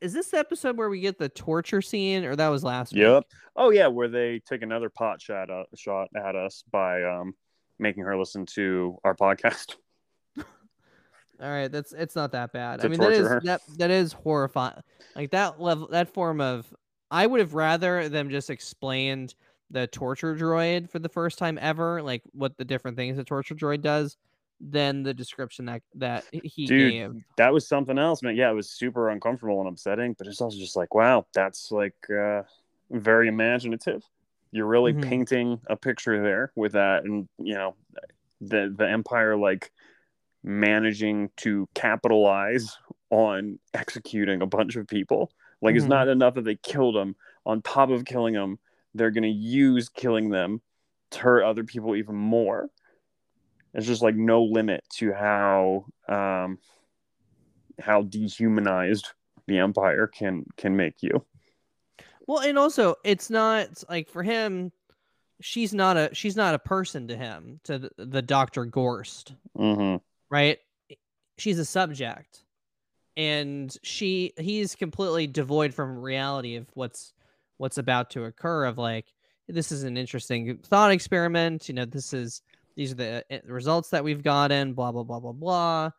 [0.01, 3.03] is this the episode where we get the torture scene or that was last week?
[3.03, 3.25] Yep.
[3.55, 7.33] Oh yeah, where they take another pot shot uh, shot at us by um
[7.79, 9.75] making her listen to our podcast.
[10.37, 10.43] All
[11.49, 12.79] right, that's it's not that bad.
[12.79, 13.41] To I mean, that is her.
[13.43, 14.81] that that is horrifying.
[15.15, 16.73] Like that level, that form of.
[17.09, 19.33] I would have rather them just explained
[19.69, 23.55] the torture droid for the first time ever, like what the different things the torture
[23.55, 24.17] droid does,
[24.59, 27.15] than the description that that he Dude, gave.
[27.37, 28.35] That was something else, man.
[28.35, 31.95] Yeah, it was super uncomfortable and upsetting, but it's also just like, wow, that's like
[32.09, 32.43] uh
[32.89, 34.03] very imaginative.
[34.51, 35.01] You're really Mhm.
[35.01, 37.75] painting a picture there with that and you know
[38.41, 39.71] the the empire like
[40.43, 42.77] managing to capitalize
[43.11, 45.31] on executing a bunch of people.
[45.61, 45.89] Like it's Mhm.
[45.89, 47.15] not enough that they killed them.
[47.45, 48.59] On top of killing them,
[48.93, 50.61] they're gonna use killing them
[51.11, 52.69] to hurt other people even more.
[53.77, 56.57] There's just like no limit to how um,
[57.79, 59.07] how dehumanized
[59.45, 61.23] the empire can can make you.
[62.25, 64.71] Well, and also it's not like for him,
[65.41, 69.33] she's not a she's not a person to him to the, the Doctor Gorst.
[69.55, 69.97] hmm
[70.29, 70.57] right
[71.37, 72.43] she's a subject
[73.15, 77.13] and she he's completely devoid from reality of what's
[77.57, 79.05] what's about to occur of like
[79.47, 82.41] this is an interesting thought experiment you know this is
[82.77, 85.89] these are the uh, results that we've gotten blah blah blah blah blah.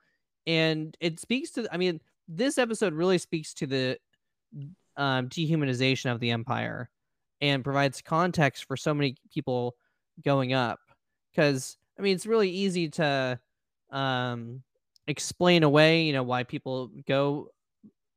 [0.46, 3.98] And it speaks to i mean this episode really speaks to the
[4.96, 6.88] um, dehumanization of the empire
[7.40, 9.76] and provides context for so many people
[10.24, 10.78] going up.
[11.30, 13.38] Because i mean it's really easy to
[13.90, 14.62] um
[15.06, 17.48] explain away you know why people go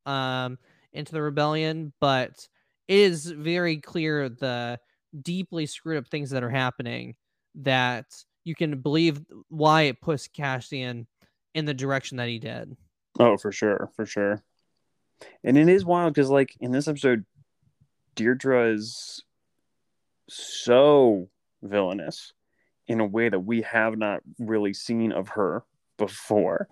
[0.05, 0.57] um
[0.91, 2.47] into the rebellion but
[2.89, 4.77] it is very clear the
[5.21, 7.15] deeply screwed up things that are happening
[7.55, 8.05] that
[8.43, 11.07] you can believe why it pushed Cassian
[11.53, 12.75] in the direction that he did.
[13.19, 14.41] Oh, for sure, for sure.
[15.43, 17.25] And it is wild because, like, in this episode,
[18.15, 19.23] Dedra is
[20.27, 21.29] so
[21.61, 22.33] villainous
[22.87, 25.63] in a way that we have not really seen of her
[25.97, 26.67] before.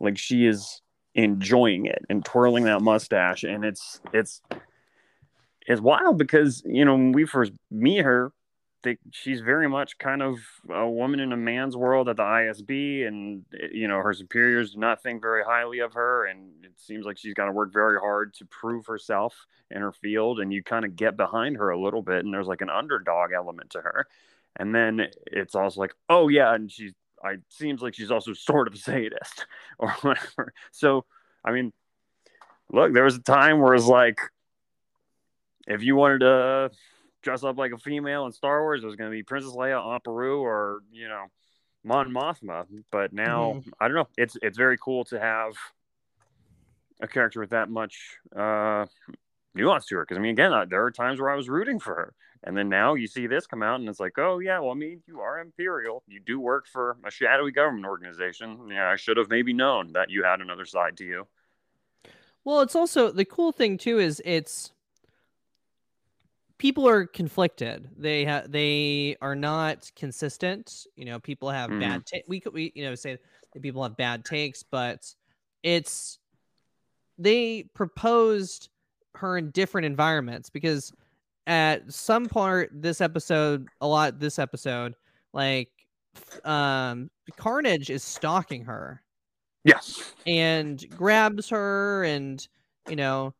[0.00, 0.82] Like, she is
[1.14, 4.40] enjoying it and twirling that mustache, and it's it's
[5.66, 8.32] it's wild because you know when we first meet her,
[8.82, 13.06] they, she's very much kind of a woman in a man's world at the ISB,
[13.06, 16.72] and eh, you know her superiors do not think very highly of her, and it
[16.76, 20.52] seems like she's got to work very hard to prove herself in her field, and
[20.52, 23.70] you kind of get behind her a little bit, and there's like an underdog element
[23.70, 24.06] to her,
[24.56, 26.92] and then it's also like, oh yeah, and she's,
[27.24, 29.46] I seems like she's also sort of sadist
[29.78, 30.52] or whatever.
[30.72, 31.04] So
[31.44, 31.72] I mean,
[32.70, 34.18] look, there was a time where it's like,
[35.68, 36.70] if you wanted to
[37.22, 39.80] dress up like a female in Star Wars, it was going to be Princess Leia,
[39.80, 41.26] Aunt Beru, or you know,
[41.84, 43.70] Mon Mothma, but now Mm-hmm.
[43.80, 44.08] I don't know.
[44.16, 45.54] It's it's very cool to have
[47.00, 48.86] a character with that much uh,
[49.54, 50.04] nuance to her.
[50.04, 52.56] Because I mean, again, uh, there are times where I was rooting for her, and
[52.56, 55.02] then now you see this come out, and it's like, oh yeah, well, I mean,
[55.06, 56.02] you are Imperial.
[56.06, 58.68] You do work for a shadowy government organization.
[58.70, 61.26] Yeah, I should have maybe known that you had another side to you.
[62.44, 64.72] Well, it's also the cool thing too is it's
[66.62, 67.88] people are conflicted.
[67.98, 70.86] They ha- they are not consistent.
[70.94, 71.80] You know, people have Mhm.
[71.80, 73.18] bad ta- we could we you know say
[73.52, 75.12] that people have bad takes, but
[75.64, 76.20] it's
[77.18, 78.68] they proposed
[79.16, 80.92] her in different environments because
[81.48, 84.94] at some part this episode a lot this episode
[85.32, 85.70] like
[86.44, 89.02] um carnage is stalking her
[89.64, 90.14] Yes.
[90.26, 92.46] and grabs her and
[92.88, 93.34] you know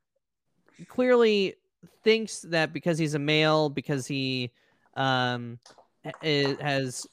[0.89, 1.55] clearly
[2.05, 4.51] thinks that because he's a male because he
[4.95, 5.59] um
[6.05, 7.07] ha- has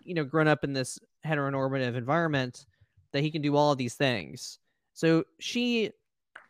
[0.00, 2.66] you know grown up in this heteronormative environment
[3.12, 4.58] that he can do all of these things.
[4.94, 5.92] So she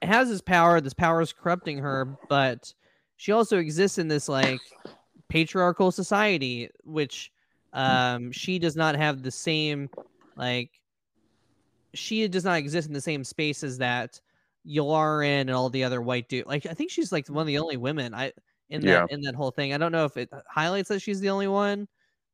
[0.03, 2.73] has this power this power is corrupting her but
[3.17, 4.61] she also exists in this like
[5.29, 7.33] patriarchal society which
[7.73, 9.91] um she does not have the same
[10.37, 10.71] like
[11.95, 14.21] she does not exist in the same space as that
[14.69, 16.47] Yularen and all the other white dude.
[16.47, 18.33] Like I think she's like one of the only women I
[18.71, 19.07] in that Yeah.
[19.11, 19.73] in that whole thing.
[19.73, 21.89] I don't know if it highlights that she's the only one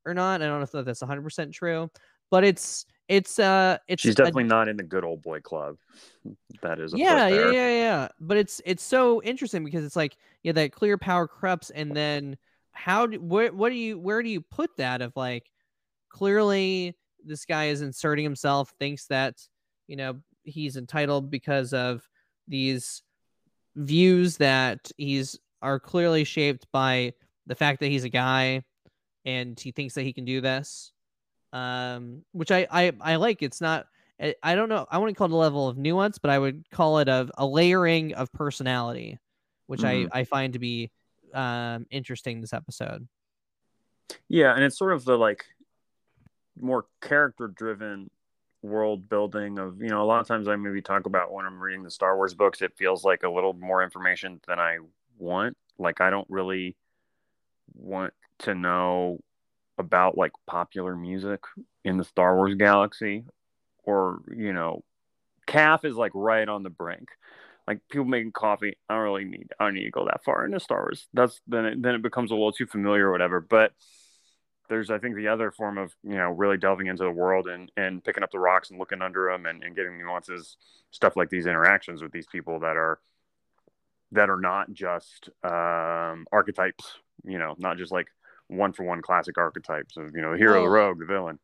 [0.05, 0.41] or not.
[0.41, 1.89] I don't know if that's 100% true,
[2.29, 5.77] but it's it's uh it's She's a- definitely not in the good old boy club.
[6.61, 8.07] That is yeah, yeah, yeah, yeah.
[8.19, 12.37] But it's it's so interesting because it's like yeah, that clear power corrupts, and then
[12.71, 15.49] how do where what do you where do you put that of like
[16.09, 19.41] clearly this guy is inserting himself, thinks that
[19.87, 22.07] you know he's entitled because of
[22.47, 23.01] these
[23.75, 27.13] views that he's are clearly shaped by
[27.47, 28.63] the fact that he's a guy
[29.25, 30.91] and he thinks that he can do this
[31.53, 34.85] um which i i, I like it's not I- I don't know.
[34.89, 37.45] I wouldn't call it a level of nuance, but I would call it of a
[37.45, 39.19] layering of personality,
[39.67, 40.07] which Mhm.
[40.13, 40.89] I I find to be
[41.33, 43.09] um interesting this episode.
[44.29, 45.43] Yeah, and it's sort of the like
[46.57, 48.09] more character driven
[48.65, 51.59] world building of you know a lot of times I maybe talk about when I'm
[51.59, 54.79] reading the Star Wars books it feels like a little more information than I
[55.17, 55.57] want.
[55.77, 56.75] Like I don't really
[57.73, 59.19] want to know
[59.77, 61.41] about like popular music
[61.83, 63.25] in the Star Wars galaxy
[63.83, 64.83] or you know
[65.45, 67.09] caf is like right on the brink.
[67.67, 70.45] Like people making coffee I don't really need I don't need to go that far
[70.45, 71.07] into Star Wars.
[71.13, 73.41] That's then it, then it becomes a little too familiar or whatever.
[73.41, 73.71] But
[74.69, 77.71] there's I think the other form of you know really delving into the world and
[77.77, 80.57] and picking up the rocks and looking under them and, and getting nuances
[80.91, 82.99] stuff like these interactions with these people that are
[84.11, 88.07] that are not just um, archetypes you know not just like
[88.47, 91.39] one for one classic archetypes of you know the hero the rogue the villain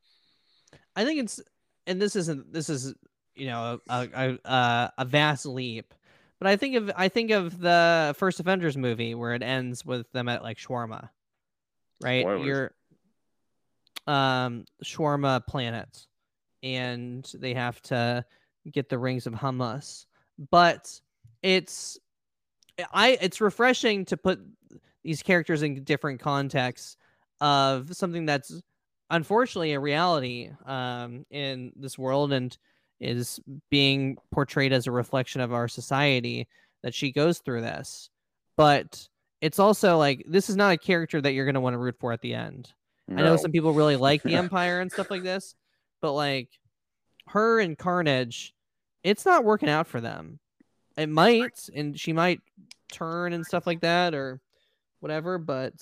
[0.95, 1.41] I think it's
[1.87, 2.93] and this isn't this is
[3.35, 5.93] you know a a, a, a vast leap,
[6.39, 10.11] but I think of I think of the first Avengers movie where it ends with
[10.11, 11.09] them at like shawarma,
[12.01, 12.23] right?
[12.23, 12.45] Spoilers.
[12.45, 12.71] You're
[14.07, 16.05] um shawarma planet,
[16.63, 18.25] and they have to
[18.71, 20.05] get the rings of hummus,
[20.49, 20.99] but
[21.43, 21.99] it's
[22.93, 24.39] I it's refreshing to put
[25.03, 26.97] these characters in different contexts
[27.39, 28.61] of something that's
[29.09, 32.57] unfortunately a reality um, in this world and
[32.99, 36.47] is being portrayed as a reflection of our society
[36.83, 38.09] that she goes through this.
[38.57, 39.07] But
[39.41, 41.95] it's also like this is not a character that you're going to want to root
[41.99, 42.71] for at the end
[43.17, 45.55] i know some people really like the empire and stuff like this
[46.01, 46.49] but like
[47.27, 48.53] her and carnage
[49.03, 50.39] it's not working out for them
[50.97, 52.41] it might and she might
[52.91, 54.39] turn and stuff like that or
[54.99, 55.73] whatever but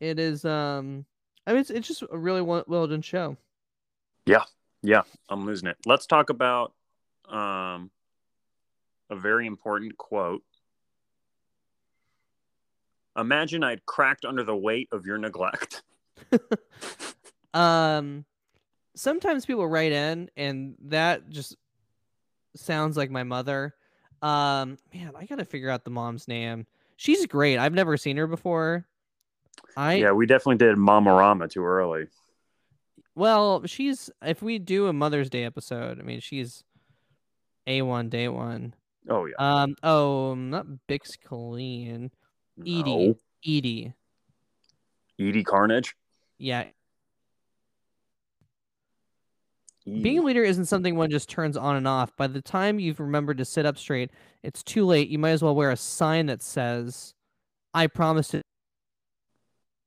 [0.00, 1.04] it is um
[1.46, 3.36] i mean it's, it's just a really well, well done show
[4.26, 4.44] Yeah.
[4.82, 5.76] Yeah, I'm losing it.
[5.86, 6.72] Let's talk about
[7.28, 7.90] um,
[9.10, 10.42] a very important quote.
[13.16, 15.82] Imagine I'd cracked under the weight of your neglect.
[17.54, 18.24] um
[18.94, 21.56] sometimes people write in and that just
[22.56, 23.74] sounds like my mother
[24.22, 28.26] um man i gotta figure out the mom's name she's great i've never seen her
[28.26, 28.86] before
[29.76, 32.06] i yeah, we definitely did Mamarama too early.
[33.14, 36.64] well she's if we do a mother's day episode i mean she's
[37.66, 38.74] a1 day one
[39.08, 42.10] Oh yeah, um oh not bix Caleen
[42.60, 43.08] Eedy.
[43.08, 43.16] No.
[43.44, 43.94] eedy
[45.20, 45.96] Eedy Carnage.
[46.42, 46.64] Yeah
[49.84, 52.16] Being a leader isn't something one just turns on and off.
[52.16, 54.10] By the time you've remembered to sit up straight,
[54.42, 55.08] it's too late.
[55.08, 57.14] You might as well wear a sign that says,
[57.74, 58.42] I promise to.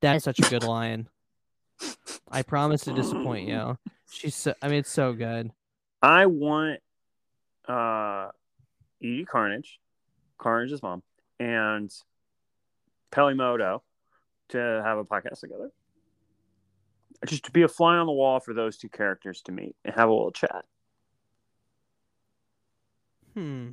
[0.01, 1.07] That's such a good line.
[2.29, 3.77] I promise to disappoint you.
[4.11, 4.53] She's so.
[4.61, 5.51] I mean, it's so good.
[6.01, 6.81] I want
[7.67, 8.29] uh
[9.01, 9.79] Eedy Carnage,
[10.37, 11.03] Carnage's mom,
[11.39, 11.91] and
[13.11, 13.81] Pelimoto
[14.49, 15.71] to have a podcast together.
[17.25, 19.95] Just to be a fly on the wall for those two characters to meet and
[19.95, 20.65] have a little chat.
[23.33, 23.69] Hmm.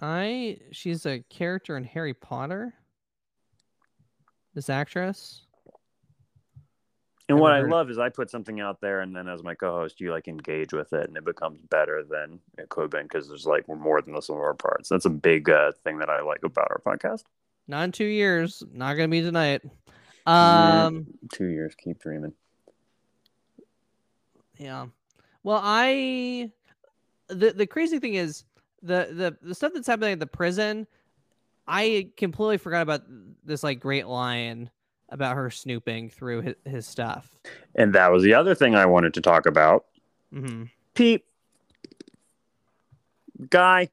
[0.00, 0.58] I.
[0.72, 2.74] She's a character in Harry Potter.
[4.54, 5.42] This actress.
[7.28, 10.00] And what I love is I put something out there, and then as my co-host,
[10.00, 13.28] you like engage with it, and it becomes better than it could have been because
[13.28, 14.88] there's like more than the sum of our parts.
[14.88, 17.24] That's a big uh, thing that I like about our podcast.
[17.66, 18.62] Not in two years.
[18.72, 19.60] Not gonna be tonight.
[20.28, 21.06] Um.
[21.32, 22.34] Two years, keep dreaming.
[24.58, 24.86] Yeah.
[25.42, 26.52] Well, I
[27.28, 28.44] the the crazy thing is
[28.82, 30.86] the the the stuff that's happening at the prison.
[31.66, 33.02] I completely forgot about
[33.44, 34.70] this like great line
[35.10, 37.38] about her snooping through his, his stuff.
[37.74, 39.86] And that was the other thing I wanted to talk about.
[40.34, 40.64] Mm-hmm.
[40.94, 41.24] Pete,
[43.48, 43.88] guy,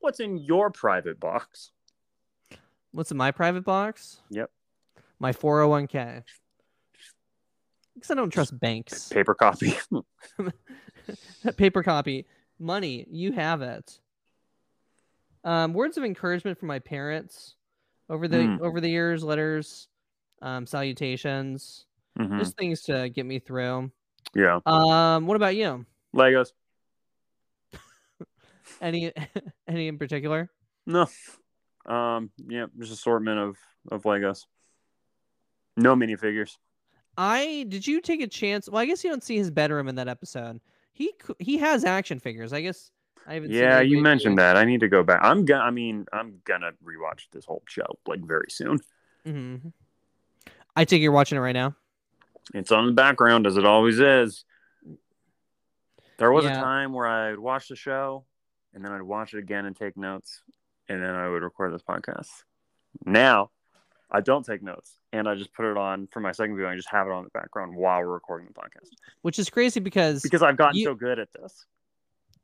[0.00, 1.72] what's in your private box?
[2.92, 4.20] What's in my private box?
[4.30, 4.50] Yep.
[5.20, 6.22] My 401k.
[7.94, 9.08] Because I don't trust banks.
[9.10, 9.74] Paper copy.
[11.56, 12.26] Paper copy.
[12.58, 13.06] Money.
[13.10, 14.00] You have it.
[15.44, 17.54] Um, words of encouragement from my parents
[18.08, 18.60] over the Mm.
[18.60, 19.88] over the years, letters,
[20.42, 21.86] um, salutations,
[22.18, 22.38] Mhm.
[22.38, 23.90] just things to get me through.
[24.34, 24.60] Yeah.
[24.66, 25.84] Um, what about you?
[26.14, 26.52] Legos.
[28.80, 29.12] Any
[29.68, 30.50] any in particular?
[30.86, 31.06] No.
[31.86, 33.56] Um, yeah, just assortment of,
[33.90, 34.46] of Legos.
[35.80, 36.56] No minifigures.
[37.16, 38.68] I did you take a chance?
[38.68, 40.60] Well, I guess you don't see his bedroom in that episode.
[40.92, 42.52] He he has action figures.
[42.52, 42.90] I guess
[43.26, 43.50] I haven't.
[43.50, 44.56] seen Yeah, you mentioned that.
[44.56, 45.20] I need to go back.
[45.22, 45.64] I'm gonna.
[45.64, 48.78] I mean, I'm gonna rewatch this whole show like very soon.
[49.26, 49.72] Mhm.
[50.76, 51.74] I take you're watching it right now.
[52.54, 54.44] It's on the background as it always is.
[56.18, 56.58] There was Yeah.
[56.58, 58.24] a time where I'd watch the show
[58.72, 60.42] and then I'd watch it again and take notes,
[60.88, 62.28] and then I would record this podcast.
[63.04, 63.50] Now,
[64.12, 66.72] I don't take notes, and I just put it on for my second viewing.
[66.72, 68.88] I just have it on the background while we're recording the podcast
[69.22, 71.66] Which is crazy because because I've gotten You- so good at this.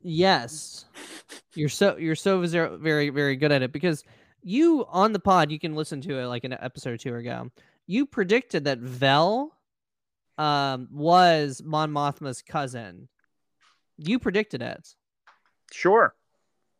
[0.01, 0.85] Yes.
[1.55, 4.03] You're so you're so ver- very very good at it because
[4.43, 7.49] you on the pod you can listen to it like an episode or two ago.
[7.87, 9.53] You predicted that Vel
[10.37, 13.09] um was Mon Mothma's cousin.
[13.97, 14.87] You predicted it.
[15.71, 16.13] Sure,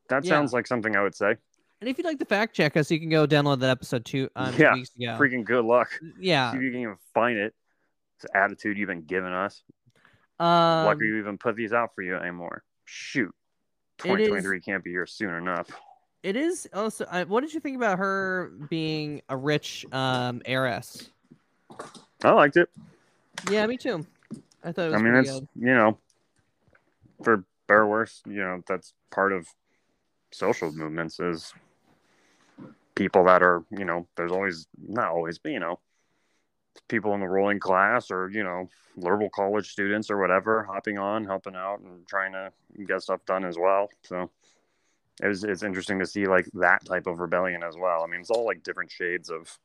[0.09, 0.29] that Yeah.
[0.29, 1.37] sounds like something I would say.
[1.79, 4.29] And if you'd like to fact check us, you can go download that episode two
[4.35, 5.15] um, two Yeah, weeks ago.
[5.19, 5.89] Freaking good luck.
[6.19, 6.51] yeah.
[6.51, 7.53] See if you can even find it.
[8.21, 9.61] This attitude you've been giving us.
[10.39, 12.63] Um, Lucky you even put these out for you anymore.
[12.85, 13.33] Shoot.
[14.03, 15.69] It is- 2023 can't be here soon enough.
[16.23, 21.09] it is also uh, what did you think about her being a rich um heiress?
[22.23, 22.69] I liked it.
[23.51, 24.05] Yeah, me too.
[24.63, 25.47] I thought it was I mean, it's, good.
[25.59, 25.97] you know,
[27.23, 29.47] for better or worse, you know, that's part of
[30.31, 31.53] social movements is
[32.97, 35.79] people that are, you know, there's always, not always, but, you know,
[36.89, 41.23] people in the ruling class or, you know, liberal college students or whatever hopping on,
[41.23, 42.51] helping out and trying to
[42.85, 43.87] get stuff done as well.
[44.01, 44.31] So
[45.21, 48.03] it was, it's interesting to see like that type of rebellion as well.
[48.03, 49.59] I mean, it's all like different shades of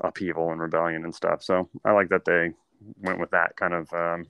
[0.00, 1.42] upheaval and rebellion and stuff.
[1.42, 2.52] So I like that they
[3.00, 4.26] went with that kind of um,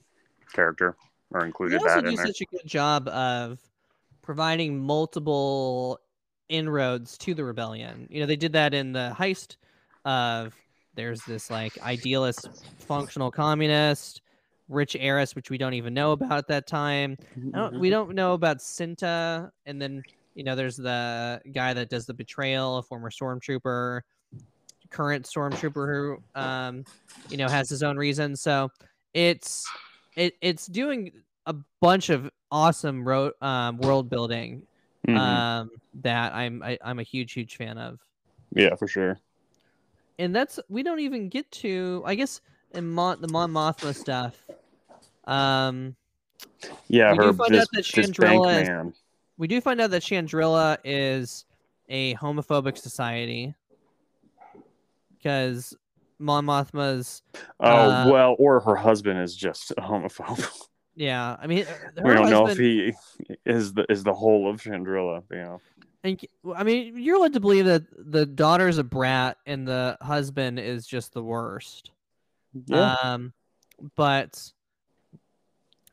[0.52, 0.94] character
[1.30, 2.26] or included They also that do there.
[2.26, 3.60] such a good job of
[4.22, 6.00] providing multiple
[6.48, 8.06] inroads to the rebellion.
[8.10, 9.56] You know, they did that in the heist
[10.04, 10.54] of
[10.94, 14.22] there's this like idealist functional communist,
[14.68, 17.16] rich heiress, which we don't even know about at that time.
[17.54, 20.02] I don't, we don't know about Cinta, and then
[20.34, 24.00] you know there's the guy that does the betrayal, a former stormtrooper,
[24.90, 26.84] current stormtrooper who um,
[27.30, 28.40] you know has his own reasons.
[28.40, 28.70] So
[29.14, 29.66] it's
[30.16, 31.12] it it's doing
[31.46, 34.62] a bunch of awesome ro- um, world building
[35.08, 35.16] Mhm.
[35.18, 35.70] um,
[36.02, 37.98] that I'm I, I'm a huge huge fan of.
[38.54, 39.18] yeah, for sure.
[40.18, 42.40] And that's we don't even get to I guess
[42.74, 44.36] in Mon- the Mon Mothma stuff.
[45.24, 45.96] Um,
[46.88, 48.94] Yeah, We do find this, out that Chandrila is- man.
[49.38, 51.44] we do find out that Chandrila is
[51.88, 53.54] a homophobic society
[55.16, 55.74] because
[56.18, 57.22] Mon Mothma's
[57.60, 60.46] Oh uh, well, or her husband is just a homophobe.
[60.96, 61.36] yeah.
[61.40, 61.64] I mean,
[62.02, 62.92] we don't know if he
[63.44, 65.22] is the is the whole of Chandrila.
[65.30, 65.60] You know.
[66.04, 66.20] And
[66.56, 70.86] I mean, you're led to believe that the daughter's a brat and the husband is
[70.86, 71.90] just the worst.
[72.66, 72.96] Yeah.
[73.02, 73.32] Um,
[73.96, 74.52] but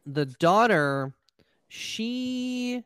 [0.06, 1.14] the daughter,
[1.68, 2.84] she,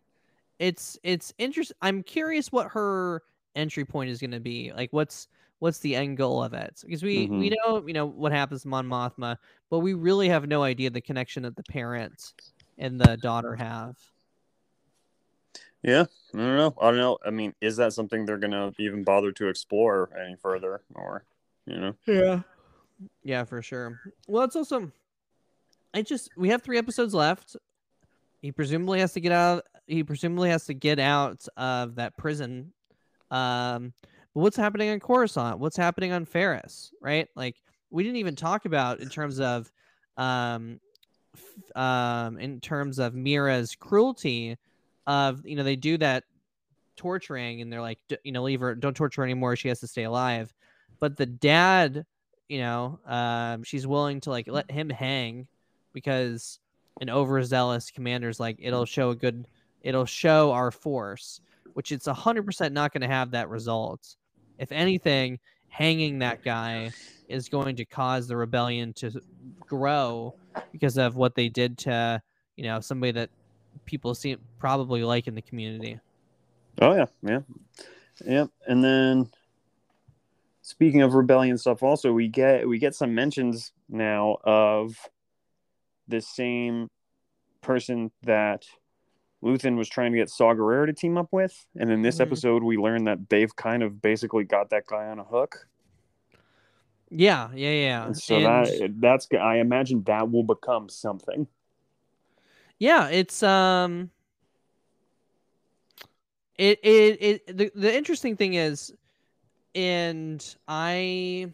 [0.60, 1.76] it's it's interesting.
[1.82, 3.24] I'm curious what her
[3.56, 4.72] entry point is going to be.
[4.74, 5.28] Like, what's
[5.60, 6.82] what's the end goal of it?
[6.86, 9.38] Because we we know you know what happens to Mon Mothma,
[9.70, 12.34] but we really have no idea the connection that the parent
[12.78, 13.98] and the daughter have.
[15.84, 16.74] Yeah, I don't know.
[16.82, 17.18] I don't know.
[17.26, 21.24] I mean, is that something they're gonna even bother to explore any further, or
[21.66, 21.96] you know?
[22.06, 22.42] Yeah.
[23.24, 24.02] Yeah, for sure.
[24.28, 24.92] Well, it's also,
[25.94, 27.56] I just we have three episodes left.
[28.42, 29.66] He presumably has to get out.
[29.88, 32.74] He presumably has to get out of that prison.
[33.32, 33.94] Um,
[34.34, 35.60] but what's happening on Coruscant?
[35.60, 36.92] What's happening on Ferrix?
[37.02, 37.28] Right?
[37.36, 37.56] Like
[37.90, 39.72] we didn't even talk about in terms of,
[40.18, 40.80] um,
[41.36, 44.58] f- um, in terms of Meero's cruelty.
[45.10, 46.26] Of you know they do that
[46.96, 49.56] torturing and they're like "D- you know leave her don't torture her anymore.
[49.56, 50.54] She has to stay alive.
[51.00, 52.06] But the dad
[52.48, 55.48] you know um she's willing to like let him hang
[55.94, 56.60] because
[57.02, 59.48] an overzealous commander's like it'll show a good
[59.82, 61.42] it'll show our force
[61.74, 64.16] which it's 100% not going to have that result.
[64.58, 65.40] If anything
[65.70, 66.92] hanging that guy
[67.30, 69.12] is going to cause the rebellion to
[69.62, 70.36] grow
[70.72, 72.22] because of what they did to
[72.58, 73.30] you know somebody that
[73.90, 76.00] people seem probably like in the community
[76.80, 77.40] Oh yeah, yeah,
[78.26, 78.46] yeah.
[78.68, 79.30] And then
[80.62, 84.96] speaking of rebellion stuff, also we get we get some mentions now of
[86.08, 86.88] the same
[87.62, 88.64] person that
[89.44, 92.28] Luthen was trying to get Saw Gerrera to team up with, and in this Mhm.
[92.28, 95.68] episode we learn that they've kind of basically got that guy on a hook.
[97.10, 101.48] yeah yeah yeah And so And- that that's I imagine that will become something.
[102.80, 104.10] Yeah, it's um
[106.58, 107.18] it it
[107.48, 108.94] it the, the interesting thing is
[109.76, 111.52] and I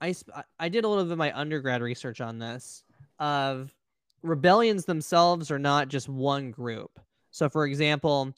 [0.00, 0.14] I
[0.58, 2.84] I- did a little bit of my undergrad research on this
[3.18, 3.74] of
[4.22, 6.98] rebellions themselves are not just one group.
[7.30, 8.32] So for example,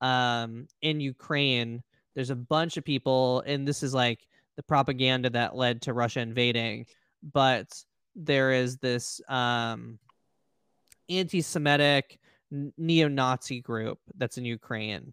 [0.00, 1.82] um in Ukraine
[2.14, 4.26] there's a bunch of people and this is like
[4.56, 6.86] the propaganda that led to Russia invading,
[7.32, 7.82] but
[8.14, 9.98] there is this um
[11.08, 12.18] anti-Semitic
[12.78, 15.12] neo-Nazi group that's in Ukraine,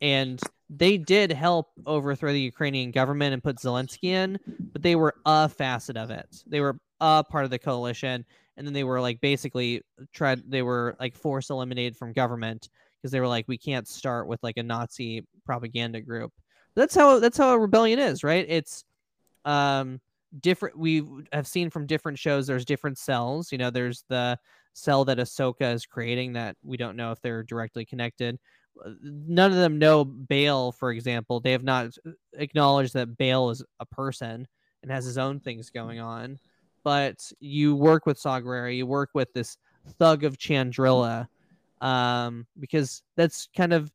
[0.00, 4.38] and they did help overthrow the Ukrainian government and put Zelensky in,
[4.72, 6.42] but they were a facet of it.
[6.46, 8.24] They were a part of the coalition,
[8.56, 10.42] and then they were like basically tried.
[10.50, 12.68] They were like force eliminated from government
[13.00, 16.32] because they were like, we can't start with like a Nazi propaganda group.
[16.74, 18.44] That's how that's how a rebellion is, right?
[18.48, 18.84] It's
[19.44, 20.00] um
[20.40, 21.02] different we
[21.32, 24.38] have seen from different shows there's different cells you know there's the
[24.76, 28.38] cell that Ahsoka is creating that we don't know if they're directly connected.
[28.84, 31.40] Uh, None of them know Bail, for example.
[31.40, 31.96] They have not
[32.34, 34.46] acknowledged that Bail is a person
[34.82, 36.38] and has his own things going on.
[36.84, 39.56] But you work with Saw Gerrera, you work with this
[39.98, 41.26] thug of Chandrila,
[41.80, 43.90] um, because that's kind of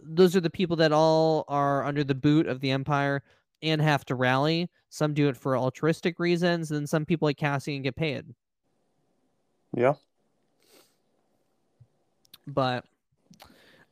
[0.00, 3.22] those are the people that all are under the boot of the Empire
[3.62, 4.68] and have to rally.
[4.90, 8.24] Some do it for altruistic reasons, and some people like Cassian get paid.
[9.76, 9.94] Yeah.
[12.46, 12.84] but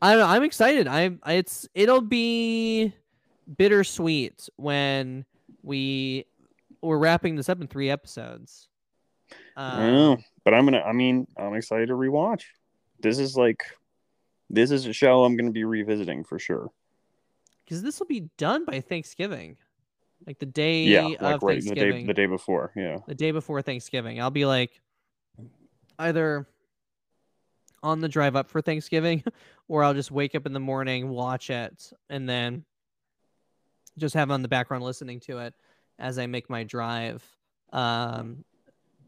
[0.00, 0.26] I don't know.
[0.26, 0.86] I'm excited.
[0.88, 1.20] I'm.
[1.26, 1.68] It's.
[1.74, 2.92] It'll be
[3.56, 5.24] bittersweet when
[5.62, 6.26] we
[6.82, 8.68] we're wrapping this up in three episodes.
[9.56, 10.80] I don't know, Um, but I'm gonna.
[10.82, 12.44] I mean, I'm excited to rewatch.
[13.00, 13.64] This is like,
[14.48, 16.70] this is a show I'm gonna be revisiting for sure.
[17.66, 19.56] Because this will be done by Thanksgiving,
[20.26, 22.72] like the day Yeah, of like right the day the day before.
[22.76, 22.98] Yeah.
[23.06, 24.20] the day before Thanksgiving.
[24.20, 24.80] I'll be like
[25.98, 26.46] either
[27.82, 29.24] on the drive up for Thanksgiving,
[29.68, 32.64] or I'll just wake up in the morning, watch it, and then
[33.98, 35.54] just have on the background listening to it
[35.98, 37.24] as I make my drive
[37.72, 38.44] um,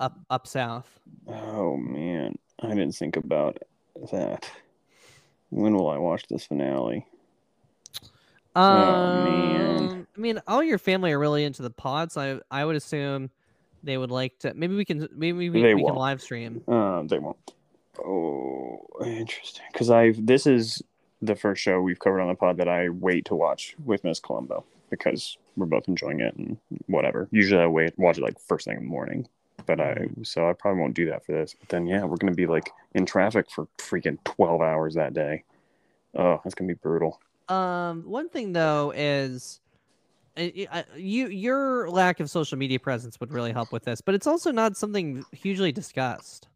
[0.00, 0.98] up up south.
[1.28, 3.58] Oh man, I didn't think about
[4.10, 4.50] that.
[5.50, 7.06] When will I watch this finale?
[8.58, 10.06] Um, Oh, man.
[10.16, 12.16] I mean, all your family are really into the pods.
[12.16, 13.30] I I would assume
[13.84, 14.52] they would like to.
[14.54, 15.08] Maybe we can.
[15.14, 15.96] Maybe we, They we can won't.
[15.98, 16.62] live stream.
[16.66, 17.36] Uh, they won't.
[18.04, 19.64] Oh, interesting.
[19.72, 20.82] Because I've this is
[21.22, 24.20] the first show we've covered on the pod that I wait to watch with Miss
[24.20, 26.56] Colombo because we're both enjoying it and
[26.86, 27.28] whatever.
[27.30, 29.28] Usually I wait watch it like first thing in the morning,
[29.66, 31.54] but I so I probably won't do that for this.
[31.58, 35.44] But then yeah, we're gonna be like in traffic for freaking twelve hours that day.
[36.16, 37.20] Oh, that's gonna be brutal.
[37.48, 39.60] Um, one thing though is,
[40.36, 44.26] I- you your lack of social media presence would really help with this, but it's
[44.26, 46.46] also not something hugely discussed.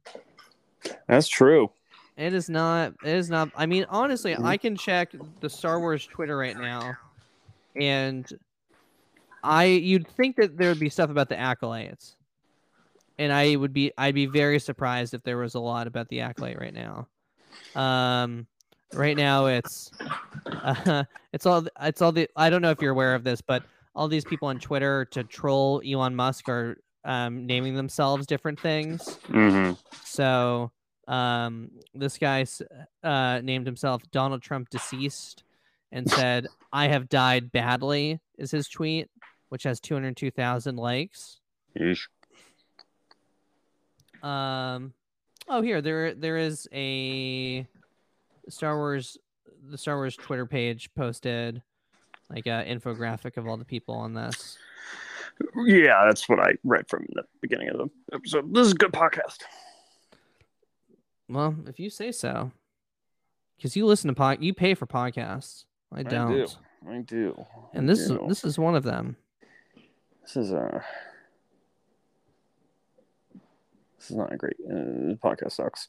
[1.09, 1.72] That's true.
[2.16, 2.93] It is not.
[3.03, 3.51] It is not.
[3.57, 4.45] I mean, honestly, Mhm.
[4.45, 6.97] I can check the Star Wars Twitter right now,
[7.74, 8.26] and
[9.43, 12.16] I you'd think that there would be stuff about the acolytes,
[13.18, 16.20] and I would be I'd be very surprised if there was a lot about the
[16.20, 17.09] acolyte right now.
[17.74, 18.47] Um,
[18.95, 19.90] right now it's
[20.47, 23.62] uh, it's all it's all the I don't know if you're aware of this, but
[23.95, 29.16] all these people on Twitter to troll Elon Musk are um, naming themselves different things.
[29.26, 29.72] hmm
[30.05, 30.70] So
[31.09, 32.47] um, this guy
[33.03, 35.43] uh, named himself Donald Trump deceased
[35.90, 39.09] and said, "I have died badly." Is his tweet,
[39.51, 41.40] which has 202,000 likes.
[41.78, 42.09] Yeesh.
[44.22, 44.95] Um,
[45.49, 47.66] oh, here there there is a
[48.49, 49.18] Star Wars
[49.70, 51.62] the Star Wars Twitter page posted
[52.30, 54.59] like a infographic of all the people on this.
[55.57, 58.55] Yeah, that's what I read from the beginning of the episode.
[58.55, 59.38] This is a good podcast.
[61.28, 62.53] Well, if you say so,
[63.57, 65.64] because you listen to pod, you pay for podcasts.
[65.93, 66.47] I I don't, do.
[66.88, 67.47] I do.
[67.74, 68.24] and this is do.
[68.28, 69.16] this is one of them.
[70.22, 70.80] This is uh
[73.99, 74.57] This is not a great.
[74.68, 75.88] Uh, podcast sucks.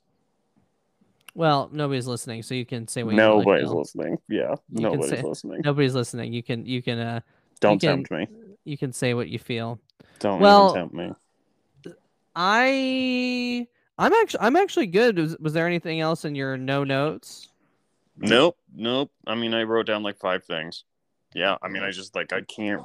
[1.35, 3.77] Well, nobody's listening, so you can say what you really Nobody's feel.
[3.79, 4.17] listening.
[4.29, 5.61] Yeah, You nobody's say- listening.
[5.65, 6.31] Nobody's listening.
[6.33, 7.19] You can you can uh
[7.59, 8.27] Don't can- tempt me.
[8.65, 9.79] you can say what you feel.
[10.19, 11.13] Don't Well- even tempt me.
[12.35, 13.67] I
[13.97, 15.17] I'm actually I'm actually good.
[15.17, 17.49] Was, was there anything else in your no notes?
[18.17, 19.11] Nope, nope.
[19.27, 20.83] I mean, I wrote down like five things.
[21.35, 22.83] Yeah, I mean, I just like I can't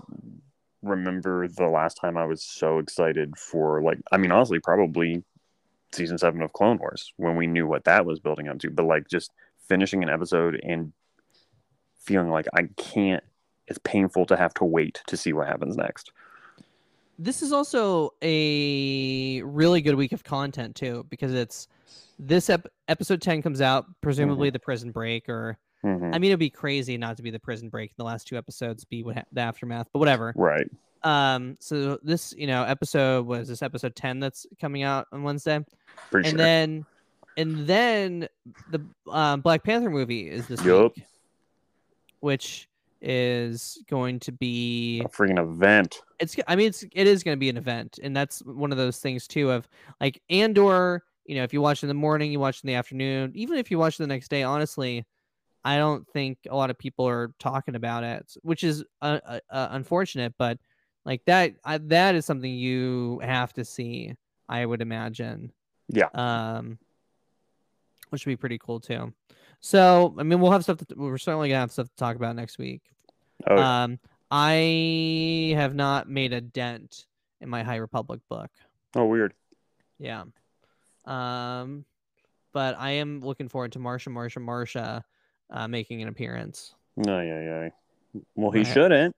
[0.82, 3.98] remember the last time I was so excited for like.
[4.12, 5.22] I mean, honestly, probably
[5.92, 8.70] season seven of Clone Wars when we knew what that was building up to.
[8.70, 9.32] But like, just
[9.66, 10.92] finishing an episode and
[11.98, 13.22] feeling like I can't.
[13.66, 16.10] It's painful to have to wait to see what happens next.
[17.18, 21.68] This is also a really good week of content too because it's
[22.18, 26.14] this ep- episode 10 comes out presumably the prison break or Mhm.
[26.14, 27.94] I mean it'd be crazy not to be the prison break.
[27.96, 30.32] The last two episodes be what ha- the aftermath, but whatever.
[30.36, 30.66] right.
[31.02, 35.64] Um so this, you know, episode was this episode 10 that's coming out on Wednesday.
[36.10, 36.44] Pretty and sure.
[36.44, 36.86] then
[37.38, 38.28] and then
[38.70, 40.96] the um, Black Panther movie is this Yup.
[40.96, 41.06] week,
[42.18, 42.68] which
[43.00, 46.00] is going to be a freaking event.
[46.18, 48.78] it's I mean it's it is going to be an event, and that's one of
[48.78, 49.68] those things too of
[50.00, 51.04] like Andor.
[51.26, 53.70] You know, if you watch in the morning, you watch in the afternoon, even if
[53.70, 54.42] you watch the next day.
[54.42, 55.06] Honestly,
[55.64, 59.38] I don't think a lot of people are talking about it, which is uh, uh,
[59.50, 60.34] uh, unfortunate.
[60.38, 60.58] But
[61.08, 64.14] like that, I, that is something you have to see.
[64.48, 65.50] I would imagine
[65.88, 66.08] Yeah.
[66.14, 66.78] um,
[68.10, 69.12] which would be pretty cool too.
[69.60, 70.78] So, I mean, we'll have stuff.
[70.78, 72.82] To, we're certainly gonna have stuff to talk about next week.
[73.46, 73.82] Oh, yeah.
[73.84, 73.98] Um,
[74.30, 77.06] I have not made a dent
[77.40, 78.50] in my High Republic book.
[78.94, 79.32] oh, weird.
[79.98, 80.24] Yeah.
[81.06, 81.84] Um,
[82.52, 85.02] but I am looking forward to Marsha, Marsha, Marsha,
[85.50, 86.74] uh, making an appearance.
[86.96, 87.68] No, yeah, yeah.
[88.34, 89.14] Well, he shouldn't.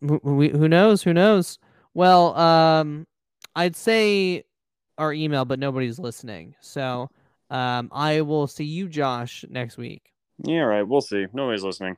[0.00, 1.02] Wh- We, who knows?
[1.02, 1.58] Who knows?
[1.94, 3.06] Well, um,
[3.54, 4.44] I'd say
[4.98, 6.54] our email, but nobody's listening.
[6.60, 7.08] So,
[7.50, 10.12] um, I will see you, Josh, next week.
[10.42, 10.86] Yeah, right.
[10.86, 11.26] We'll see.
[11.32, 11.96] Nobody's listening.